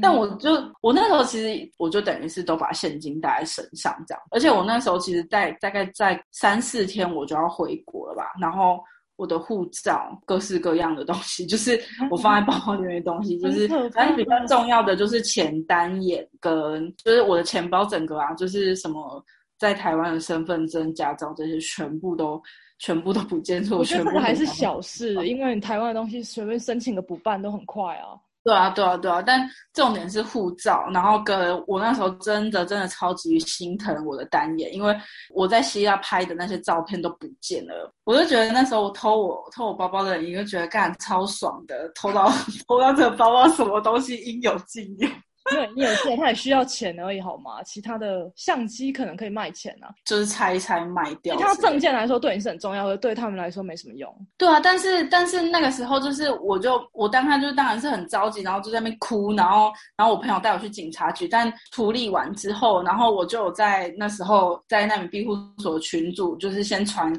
[0.00, 0.50] 但我就
[0.80, 8.80] 我那时候其实我就等于是都把现金带在身上这样，而且我那时候其实在大概在三四天我就要回国了吧，然后
[9.18, 11.78] 我的护照各式各样的东西，就是
[12.10, 19.22] 我放在包包里面的东西， 就是反正比较重要的就是钱单眼跟就是我的钱包整个啊，就是什么
[19.58, 22.42] 在台湾的身份证、驾照这些全部都。
[22.80, 28.14] 全部都不见，我觉得这个还是小事，因为台湾的东西随便申请个补办都很快啊。
[28.44, 30.88] 对啊，对啊，对啊，但重点是护照。
[30.92, 34.96] 然后跟我那时候真的真的超级心疼我的单眼，因为
[35.34, 37.92] 我在希腊拍的那些照片都不见了。
[38.04, 42.30] 我就觉得那时候我偷我偷我包包的人，一个觉得干超爽的，偷到
[42.66, 45.08] 偷到这个包包，什么东西应有尽有。
[45.52, 47.62] 因为你有些他也需要钱而已，好吗？
[47.64, 51.36] 其他的相机可能可以卖钱啊，就是拆一拆卖掉。
[51.36, 54.12] 他证件来说对你是很重要的，对他们来说没什么用。
[54.36, 67.12] 对啊，但是但是那个时候就是我就我当他就当然是很着急，然后就在那边哭，然后然后我朋友带我去警察局，但处理完之后，然后我就在那时候在那名庇护所群组，就是先传。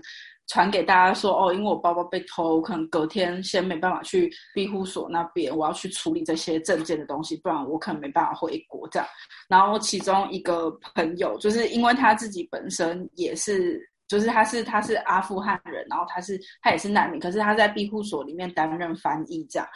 [0.50, 9.08] 传给大家说哦，因为我包包被偷，可能隔天先没办法去庇护所那边，我要去处理这些证件的东西，不然我可能没办法回国这样。
[9.48, 19.68] 然后其中一个朋友，就是因为他自己本身也是，就是他是他是阿富汗人，然后他是他也是难民，可是他在庇护所里面担任翻译这样。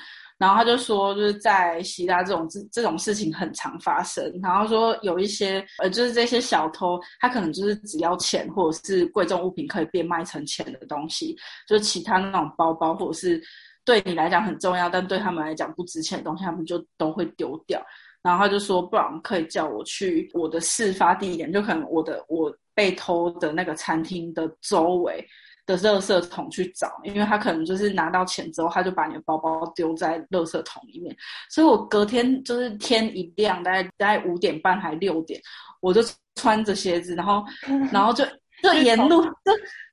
[0.43, 4.29] 然后他就说，就是在希腊这种这这种事情很常发生。
[4.43, 11.33] 然后说有一些呃，就是这些小偷，他可能就是只要钱或者是贵重物品可以变卖成钱的东西，
[11.65, 13.41] 就是其他那种包包或者是
[13.85, 17.81] 对你来讲很重要，但对他们来讲不值钱的东西，他们就都会丢掉。
[18.21, 25.25] 然后他就说，不然可以叫我去我的事发地点，就可能我的我被偷的那个餐厅的周围。
[25.65, 31.15] 的垃圾桶去找，因为他可能就是拿到钱之后，他就把你的包包丢在垃圾桶里面。
[31.49, 35.39] 所以我隔天就是天一亮，大概大概五点半还六点，
[35.79, 36.01] 我就
[36.35, 37.43] 穿着鞋子，然后
[37.93, 38.25] 然后就
[38.61, 39.31] 就沿路就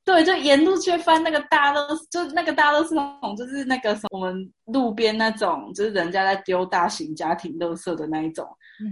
[0.04, 8.44] 对，就沿路去翻那个大垃，就那个大垃圾桶，就是那个我们路边那种，就是人家在丢大型家庭垃圾的那一种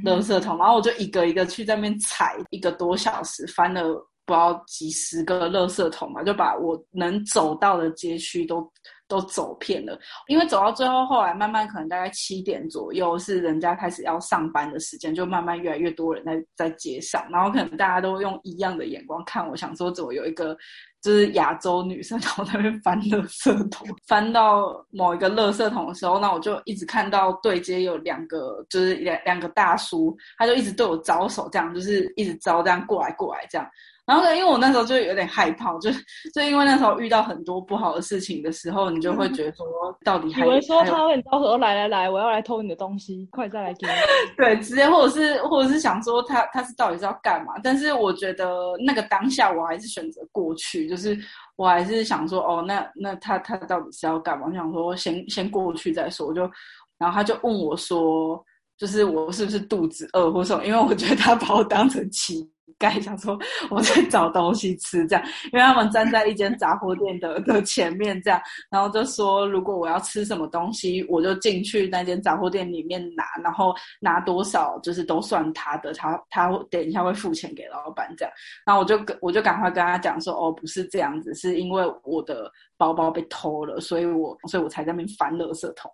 [0.04, 0.56] 垃圾桶。
[0.58, 3.82] 然后我就一个一个去那边踩，一个多小时翻了。
[4.28, 8.70] 不知道几十个垃圾桶嘛，就把我能走到的街区都
[9.08, 9.98] 都走遍了。
[10.26, 20.54] 因为走到最后，后来慢慢可能大概七点左右是人家开始要上班的时间，就慢慢越来越多人在在街上，然后可能大家都用一样的眼光看我，想说怎么有一个
[21.00, 33.66] 就是亚洲女生在那边翻垃圾桶，翻到某一个垃圾桶的时候，那我就一直看到对街有两个就是两两个大叔，他就一直对我招手，这样就是一直招这样过来过来这样。
[34.08, 35.90] 然后呢，因为我那时候就有点害怕，就
[36.34, 39.66] 就因为那时候遇到很多不好的事情的时候，你就会觉得说，
[40.02, 43.92] 到底还以为说他会招手，来来来，我要来偷你的东西，快再来给我。
[44.38, 47.52] 对，直接或者是或者是想说他他是到底是要干嘛？
[47.62, 51.14] 但是我觉得那个当下我还是选择过去，就是
[51.56, 54.46] 我还是想说，哦，那那他他到底是要干嘛？
[54.48, 56.26] 我想说先先过去再说。
[56.26, 56.50] 我就
[56.96, 58.42] 然后他就问我说，
[58.78, 60.64] 就是我是不是肚子饿或什么？
[60.64, 62.50] 因为我觉得他把我当成奇。
[62.78, 63.38] 盖想说
[63.70, 68.40] 我在找东西吃，这样，因为他们站在一间杂货店的的前面，这样，
[68.70, 78.32] 然后就说如果我要吃什么东西，我就进去那间杂货店里面拿，然后拿多少就是都算他的，他他等一下会付钱给老板这样，
[78.66, 85.90] 然后我就我就赶快跟他讲说，哦，不是这样子，是因为我的包包被偷了，所以我所以我才在那边翻垃圾桶。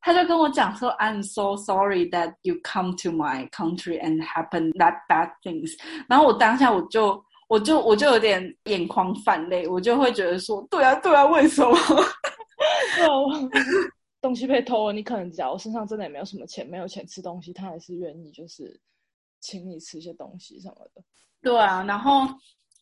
[0.00, 5.72] 他就跟我讲说：“I'm so sorry that you come to my country and happen that bad things。”
[6.08, 11.76] 然后我当下我就我就我就有点眼眶泛泪，我就会觉得说：“对啊，对啊，为什么？
[14.20, 18.78] 东西被偷了，你可能只要身上真的也没有什么钱，没有钱吃东西，他还是愿意就是
[19.40, 21.02] 请你吃一些东西什么的。”
[21.42, 22.26] 对啊，然后。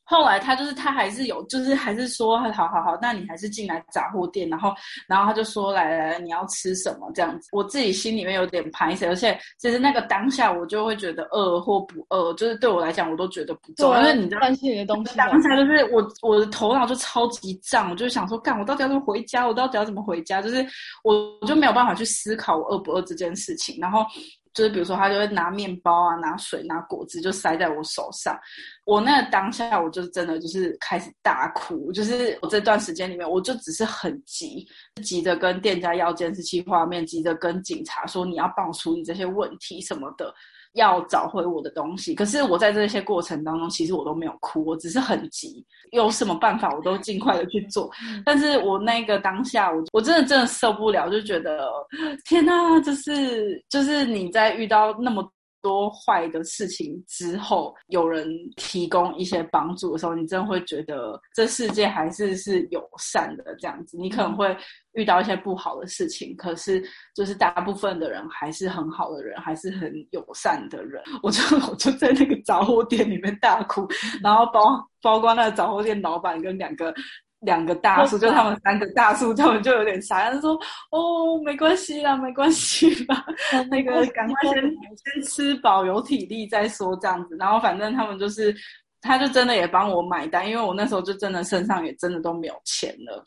[0.08, 4.74] 后来他就是他还是有，就是还是说好好好，那你还是进来杂货店，然后
[5.06, 7.50] 然后他就说来来来，你要吃什么这样子？
[7.52, 15.14] 我自己心里面有点排斥，而且其实那个当下我就会觉得饿或不饿，就是对我来讲我都觉得不重要，因为你担心你的东西。
[15.14, 19.46] 当下就是我我的头脑就超级胀，我就想说干，我到底要怎么回家？
[19.46, 20.40] 我到底要怎么回家？
[20.40, 20.66] 就是
[21.04, 24.06] 我我就没有办法去思考我饿不饿这件事情，然后。
[24.58, 28.36] 就是比如说，他就会拿面包啊、拿水、拿果汁，就塞在我手上。
[28.84, 31.92] 我那个当下，我就真的就是开始大哭。
[31.92, 34.66] 就是我这段时间里面，我就只是很急，
[35.00, 40.34] 急着跟店家要监视器画面，急着跟警察说你要帮我处理这些问题什么的。
[40.74, 47.90] 要找回我的东西，可是我在这些过程当中，其实我都没有哭，我只是很急，有什么办法我都尽快的去做。
[48.24, 51.70] 但是我那个当下，我我真的真的受不了，就觉得
[52.26, 55.28] 天哪，就是就是你在遇到那么。
[55.68, 63.98] 多坏的事情之后，有人提供一些帮助的时候，你真的会觉得这世界还是是友善的这样子。
[63.98, 64.56] 你可能会
[64.92, 66.82] 遇到一些不好的事情，可是
[67.14, 71.02] 就是大部分的人还是很好的人，还是很友善的人。
[71.22, 73.86] 我就我就在那个杂货店里面大哭，
[74.22, 76.94] 然后包包括那个杂货店老板跟两个
[77.40, 80.58] 两个大叔，就他们三个大叔，他们就有点傻，他说
[80.90, 83.24] ：“哦，没关系啦，没关系啦，
[83.70, 88.54] 那个赶快先先吃饱，有体力再说这样子。”然后反正他们就是，
[89.00, 93.24] 他就真的也帮我买单，因为我那时候就真的身上也真的都没有钱了，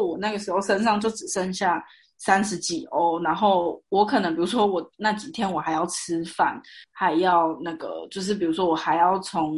[0.00, 1.84] 我那个时候身上就只剩下。
[2.16, 6.58] 三十几欧，然后我可能比如说我那几天我还要吃饭，
[6.92, 9.52] 还要那个就是比如说我还要从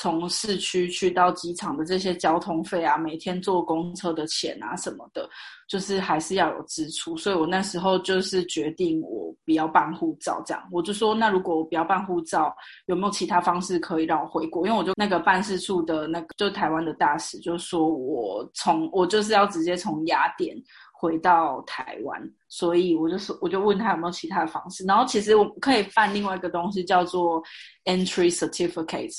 [0.00, 5.28] 从市区去到机场的这些交通费啊，每天坐公车的钱啊什么的，
[5.68, 7.18] 就是还是要有支出。
[7.18, 14.66] 所以我那时候就是决定我不要办护照，这样我就说那如果我不要办护照，有没有其他方式可以让我回国？
[14.66, 20.56] 因为我就那个办事处的那个就台湾的大使就说我从我就是要直接从雅典。
[20.92, 24.84] 回到台湾，所以我就说，我就问他有没有其他的方式。
[24.84, 27.42] 然后其实我可以办另外一个东西，叫做
[27.86, 29.18] entry certificate，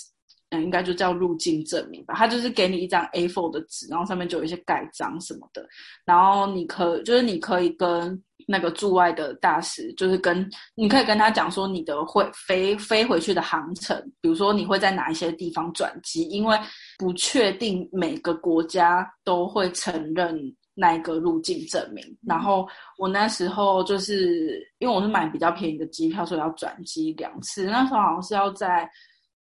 [0.52, 2.14] 嗯，应该就叫入境证明吧。
[2.16, 5.68] 他就是给你一张 A4 的纸，然后上面就有一些盖章什么的。
[6.06, 16.58] 然后你可就是你可以跟那个驻外的大使，就是跟你可以跟他讲说你的会飞飞回去的航程，比如说你会在哪一些地方转机，因为
[16.98, 20.56] 不确定每个国家都会承认。
[20.74, 22.66] 那一个入境证明，然后
[22.98, 27.66] 我那时候就是因为我是买比较便宜的机票，所以要转机两次。
[27.66, 28.90] 那时候好像是要在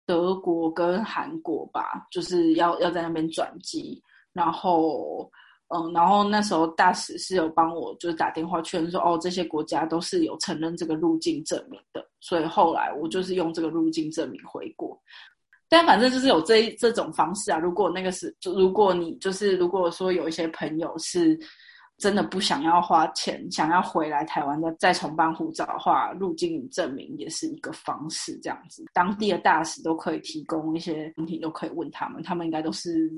[0.07, 4.01] 德国跟韩国吧，就是要要在那边转机。
[4.33, 5.29] 然后，
[5.75, 12.03] 嗯，然后那时候大使是有帮我就是打电话确认说，哦，这些国家都是有承认这个入境证明的。
[12.21, 14.99] 所以后来我就是用这个入境证明回国。
[15.69, 17.59] 但反正就是有这这种方式啊。
[17.59, 21.37] 如果那个是，就如果你就是如果说有一些朋友是
[21.97, 28.37] 真的不想要花钱，想要回来台湾再再重办护照的话，入境证明也是一个方式。
[28.39, 33.11] 这样子，当地的大使都可以提供一些问题，都可以问他们，他们应该都是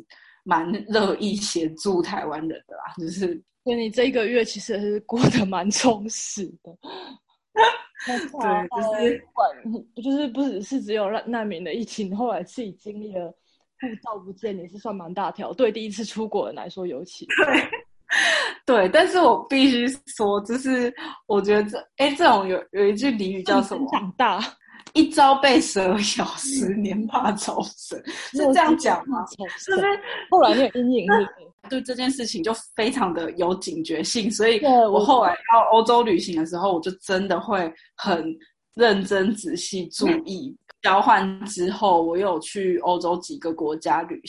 [0.44, 2.94] 蛮乐意协助台湾人的啦。
[2.98, 6.74] 就是，所以你这一个月其实是过得蛮充实的。
[8.08, 9.50] 对，就是管，
[9.94, 15.52] 不就是不只是只有难难民的疫情，后来自己经历了护照不见，也是算蛮大条。
[15.52, 17.70] 对第一次出国人来说，尤其对
[18.70, 18.90] 对。
[18.90, 20.94] 但是我必须说，就是
[21.26, 23.88] 我觉得这哎，这种有有一句俚语叫什么？
[23.92, 24.40] 长大
[24.94, 28.00] 一朝被蛇咬，十年怕草绳，
[28.32, 29.26] 是这样讲吗？
[29.58, 29.88] 是不是？
[30.30, 31.08] 后来有阴影。
[31.70, 38.26] 对这件事情就非常的有警觉性，所以我后来到欧洲旅行的时候，我就真的会很
[38.76, 40.56] 认真仔细注意。
[40.82, 44.20] 交换之后，我有去欧洲几个国家旅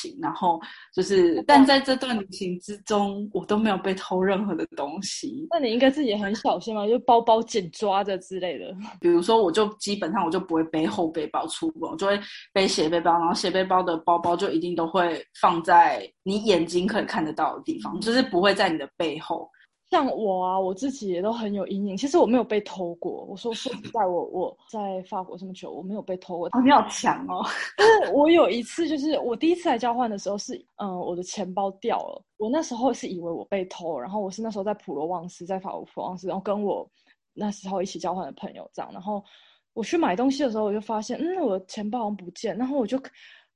[0.00, 0.18] 行。
[0.20, 0.60] 然后
[0.94, 5.46] 就是，但在这段旅行之中，我都没有被偷任何的东西。
[5.50, 8.66] 那你应该自己很小心嘛，就包包紧抓着之类的。
[9.00, 12.18] 比如说，我就基本上我就不会背后背包出门，我就会
[12.52, 19.48] 背斜背包，然后斜背包的包包就一定都会放在你眼睛可以看得到的地方，就是不会在你的背后。
[19.88, 21.96] 像我啊，我自己也都很有阴影。
[21.96, 23.24] 其实我没有被偷过。
[23.24, 26.50] 我说说实在，我我在法国这么久，我没有被偷过。
[26.64, 27.44] 你好强哦！
[28.12, 32.20] 我有一次，就是我第一次来交换的时候，是嗯，我的钱包掉了。
[32.36, 36.88] 我那时候是以为我被偷，然后我是那时候在普罗旺斯，在法国普罗旺斯，然后跟我
[37.32, 38.90] 那时候一起交换的朋友这样。
[38.92, 39.22] 然后
[39.72, 42.56] 我去买东西的时候，我就发现，嗯，我的钱包好像不见。
[42.58, 43.00] 然后我就。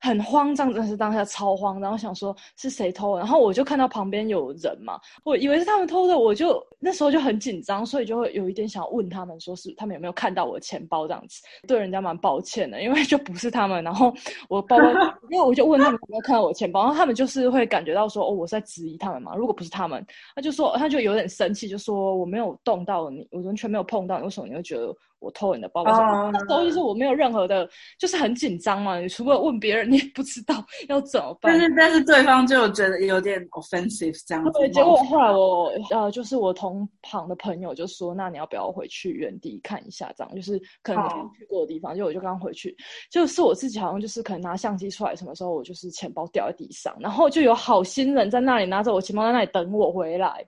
[0.01, 14.11] 很慌张，真的是当下超慌，然后想说是谁偷，然后我就看到旁边有人嘛，我以为是他们偷的，我就那时候就很紧张，所以就会有一点想问他们，说是他们有没有看到我的钱包这样子，对人家蛮抱歉的，因为就不是他们，然后
[14.49, 14.85] 我包包，
[15.29, 20.03] 因为我就问他们有没有看到我钱包，然后他们就是会感觉到说，哦，我在质疑他们嘛，如果不是他们，
[20.35, 24.95] 他就说他就有点生气，就说我没有动到你，我完全没有碰到你，为什么你会觉得？
[25.21, 28.99] 我偷你的包包，那时候就是我没有任何的，就是很紧张嘛。
[28.99, 30.55] 你除了问别人，你也不知道
[30.89, 31.53] 要怎么办。
[31.53, 34.51] 但是，但是对方就觉得有点 offensive 这样子。
[34.59, 40.11] 对，结果后来我呃，就是我同旁的朋友就说：“那你要不要回去原地看一下？
[40.17, 41.07] 这样就是可能
[41.37, 42.75] 去过的地方。”就我就刚回去，
[43.11, 50.43] 就是我自己好像就是可能拿相机出来，什么时候我就是钱包掉在地上，然后就有好心人在那里拿着我钱包在那里等我回来。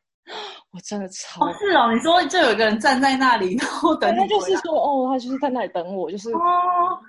[0.71, 1.93] 我真的超是哦！
[1.93, 6.39] 你说就有一个人站在那里，然后等他就是说哦，他就是在那里等我，就是哦，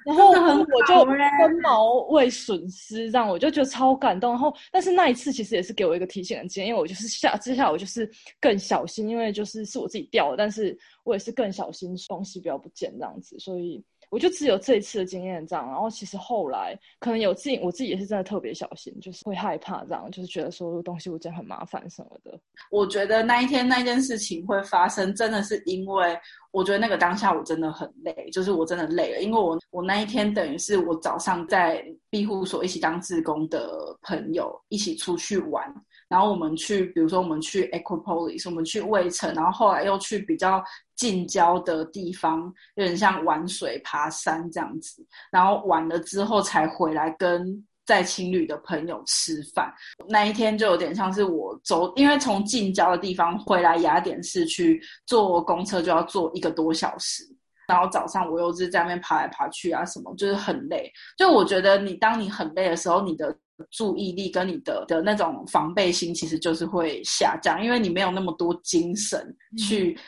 [0.05, 4.33] 然后我就分毛未损失，这样我就觉得超感动。
[4.33, 8.11] 然后，但是那一次其实也是给我一个提醒的经验，因为我就是下接下来我就是
[8.41, 13.83] 更小心，因为就是是我自己掉的，但是我也是更小心东西不要不见这样子，所以。
[14.15, 15.67] 我就只有这一次的经验这样。
[15.67, 22.39] 然后其实后来可能有自己，我自己也是真的特别小心，就是会害怕这样，就是觉得说东西我真的很麻烦什么的。
[22.71, 26.17] 我觉得那一天那件事情会发生，真的是因为
[26.53, 33.69] 我觉得那个当下我真的很累，就是我真的累了，因为我我那一天等于是我早上在庇护所一起当志工的
[34.03, 35.75] 朋友一起出去玩。
[36.15, 40.63] 然后我们去，比如说我们去 Aquapolis，我们去卫城，然后后来又去比较
[40.95, 42.41] 近郊的地方，
[42.77, 45.05] 有点像玩水、爬山这样子。
[45.33, 49.75] 然后玩了之后才回来跟在青旅的朋友吃饭。
[50.09, 57.25] 那一天就有点像是我走，因为从近郊的地方回来雅典市区坐公车就要坐一个多小时。
[57.67, 60.93] 然后早上我又是在那边爬来爬去啊，什么就是很累。
[61.19, 63.37] 就我觉得你当你很累的时候，你的
[63.71, 69.99] 注意力跟你的的那种防备心，其实就是会下降，因为你没有那么多精神去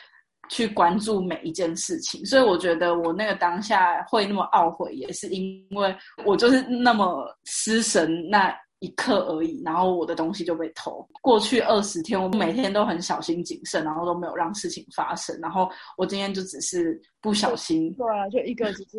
[0.49, 2.25] 去关注每一件事情。
[2.25, 5.95] 所以我觉得我那个当下会那么懊悔，也是因为
[6.25, 8.55] 我就是那么失神那。
[8.79, 11.03] 一刻而已，然后我的东西就被偷。
[11.21, 15.35] 过去二十天，我每天都很小心谨慎，然后都没有让事情发生。
[15.41, 18.97] 然后我今天就只是不小心，对啊，就一个只是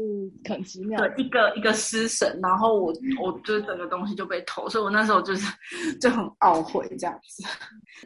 [0.49, 5.47] 很奇妙，对，一个一个失神，然后我我就整个东西就被偷，所以我那时候就是
[6.01, 7.45] 就很懊悔这样子。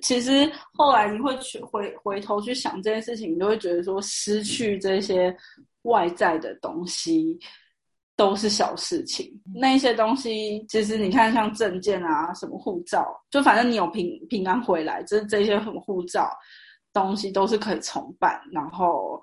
[0.02, 5.34] 其实后来你会去回回头去想这件事情，你就会觉得说失去这些
[5.82, 7.38] 外在的东西。
[8.16, 16.30] 都是小事情，那一些东西其实你看，像证件啊，什么护照，就反正你有平平安回来，这这些很护照
[16.92, 18.40] 东西都是可以重办。
[18.52, 19.20] 然后，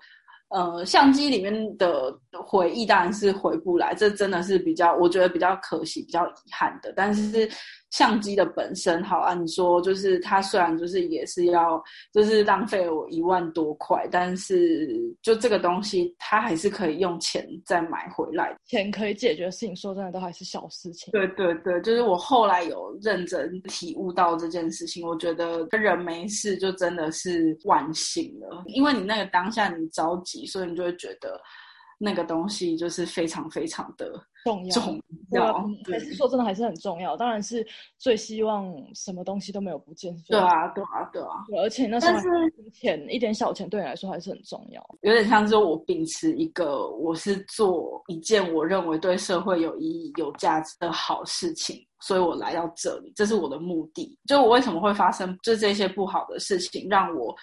[0.50, 6.94] 呃，相机里面的回忆当然是回不来，这真的是比较我觉得比较可惜、比较遗憾的。
[6.96, 7.50] 但是。
[7.92, 11.82] 相机的本身好啊，你说就是它虽然就是也是要
[12.14, 14.88] 就是浪费我一万多块，但是
[15.22, 21.12] 就这个东西它还是可以用钱再买回来，钱可以解决的事情，说真的都还是小事情。
[21.12, 31.40] 对对对，就是我后来有认真体悟到这件事情，我觉得人没事就真的是万幸了，因为你那个当下你着急，所以你就会觉得。
[32.02, 34.10] 那个东西就是非常非常的
[34.44, 37.18] 重要，重要，还是说真的还是很重要。
[37.18, 37.66] 当然是
[37.98, 40.16] 最希望什么东西都没有不见。
[40.28, 41.46] 对啊，对啊，对啊。
[41.62, 42.20] 而且那时候
[42.74, 44.82] 钱一点小钱对你来说还是很重要。
[45.02, 54.18] 有点像是我秉持一个，我是做一件我认为对社会有意义、有价值的好事情，所以我来到这里，这是我的目的。
[54.26, 57.36] 就我为什么会发生就这些不好的事情，让我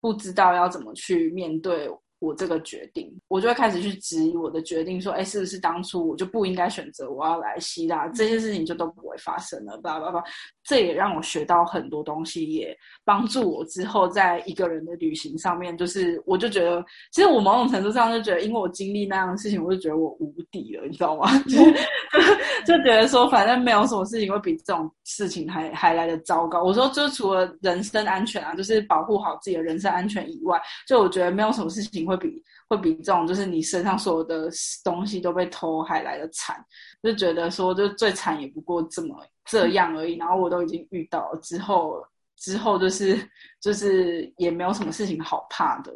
[0.00, 1.90] 不知道要怎么去面对。
[2.20, 10.22] 我这个决定，我就会开始去质疑我的决定，说，哎，是不是当初我就不应该选择我要来希腊，这些事情就都不会发生了，叭叭叭。
[10.64, 21.26] 这也让我学到很多东西，也帮助我之后在一个人的旅行上面，就是我就觉得，其实我某种程度上就觉得，因为我经历那样的事情，我就觉得我无敌了，你知道吗？
[21.48, 21.56] 就
[22.66, 26.62] 就觉得说，反正没有什么事情会比这种事情还还来的糟糕。
[26.62, 32.07] 我说，就除了人身安全啊，就是保护好自己的人身安全以外，就我觉得没有什么事情。
[32.08, 34.48] 会比会比这种就是你身上所有的
[34.82, 36.56] 东西都被偷还来的惨，
[37.02, 40.16] 就觉得说就最惨也不过这么这样而已。
[40.16, 42.02] 然后我都已经遇到了之后，
[42.36, 43.18] 之后就是
[43.60, 45.92] 就是也没有什么事情好怕的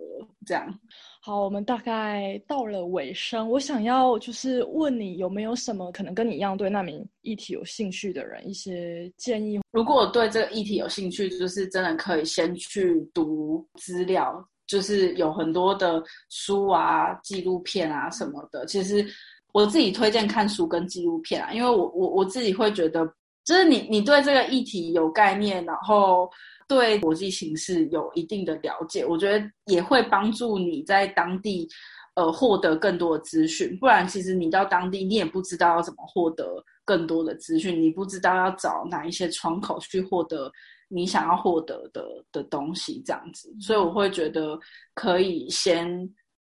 [0.47, 0.79] 这样。
[1.25, 9.61] 好，我们大概到了尾声，我想要就是问你有没有什么可能跟你一样对难民议题有兴趣的人一些建议？
[9.71, 14.45] 如果对这个议题有兴趣，就是真的可以先去读资料。
[14.73, 18.64] 就是有很多的书啊、纪录片啊什么的。
[18.64, 19.07] 其实
[19.53, 23.05] 我自己推荐看书跟纪录片啊，因为我我我自己会觉得，
[23.45, 26.27] 就是你你对这个议题有概念，然后
[26.66, 31.68] 对国际形势有一定的了解，我觉得也会帮助你在当地
[32.14, 33.77] 呃获得更多的资讯。
[33.79, 40.51] 不然，其实你到当地你也不知道要怎么获得更多的资讯，你不知道要找哪一些窗口去获得。
[40.95, 44.59] 你想要获得的的东西，这样子，所以我会觉得
[44.93, 45.88] 可以先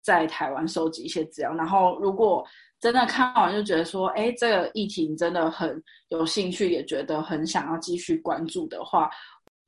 [0.03, 2.45] 在台湾收集一些资料，然后如果
[2.81, 9.09] 真的看完就觉得说，哎，这个议题真的很有兴趣，也觉得很想要继续关注的话，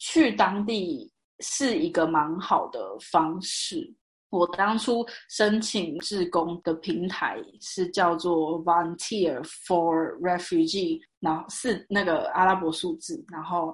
[0.01, 1.09] 去当地
[1.39, 2.81] 是一个蛮好的
[3.13, 3.95] 方式。
[4.31, 13.73] 我当初申请志工的平台是叫做 Volunteer for Refugee，然后是那个阿拉伯数字，然后。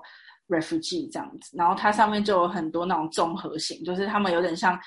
[0.51, 4.79] Refugee 这样子，然后它上面就有很多那种综合型，就是他们有点像，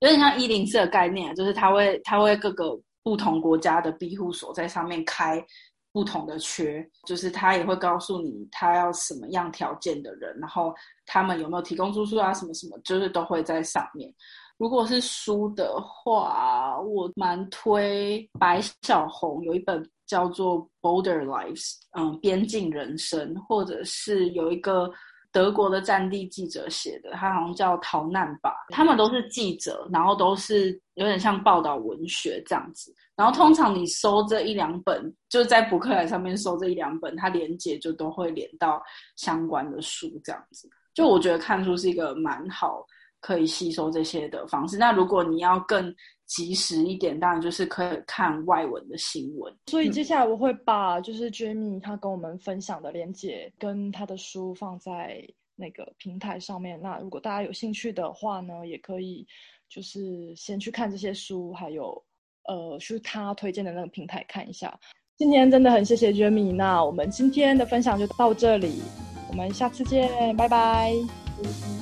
[0.00, 5.44] 有点像一零四的概念，就是他会他会各个不同国家的庇护所在上面开
[5.92, 10.74] 不同的缺，就是他也会告诉你他要什么样条件的人，然后
[11.06, 14.12] 他们有没有提供住宿啊什么什么，就是都会在上面。
[14.58, 24.90] 如果是书的话，我蛮推白小红有一本叫做《Border Lives》，嗯，边境人生，或者是有一个。
[25.32, 28.50] 德国的战地记者写的，他好像叫《逃难吧》。
[28.74, 32.94] 他们都是记者，然后都是有点像报道文学这样子。
[33.16, 38.82] 然后通常你搜这一两本，就在博客来上面搜这一两本，它连接就都会连到
[39.16, 40.68] 相关的书这样子。
[40.94, 42.84] 就我觉得看书是一个蛮好
[43.20, 44.76] 可以吸收这些的方式。
[44.76, 45.94] 那如果你要更
[46.26, 49.54] 及时一点，当然就是可以看外文的新闻。
[49.66, 55.22] 所以接下来我会把就是 Jamie 他跟我们分享的链接跟他的书放在
[55.54, 56.80] 那个平台上面。
[56.80, 59.26] 那如果大家有兴趣的话呢，也可以
[59.68, 62.02] 就是先去看这些书，还有
[62.48, 64.78] 呃去他推荐的那个平台看一下。
[65.18, 68.80] 今天真的很谢谢 Jamie，那我们今天的分享就到这里，
[69.28, 70.92] 我们下次见，拜拜，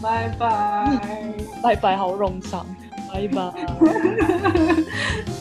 [0.03, 1.01] 拜拜，
[1.63, 2.67] 拜拜，好冗长。
[3.13, 3.53] 拜拜。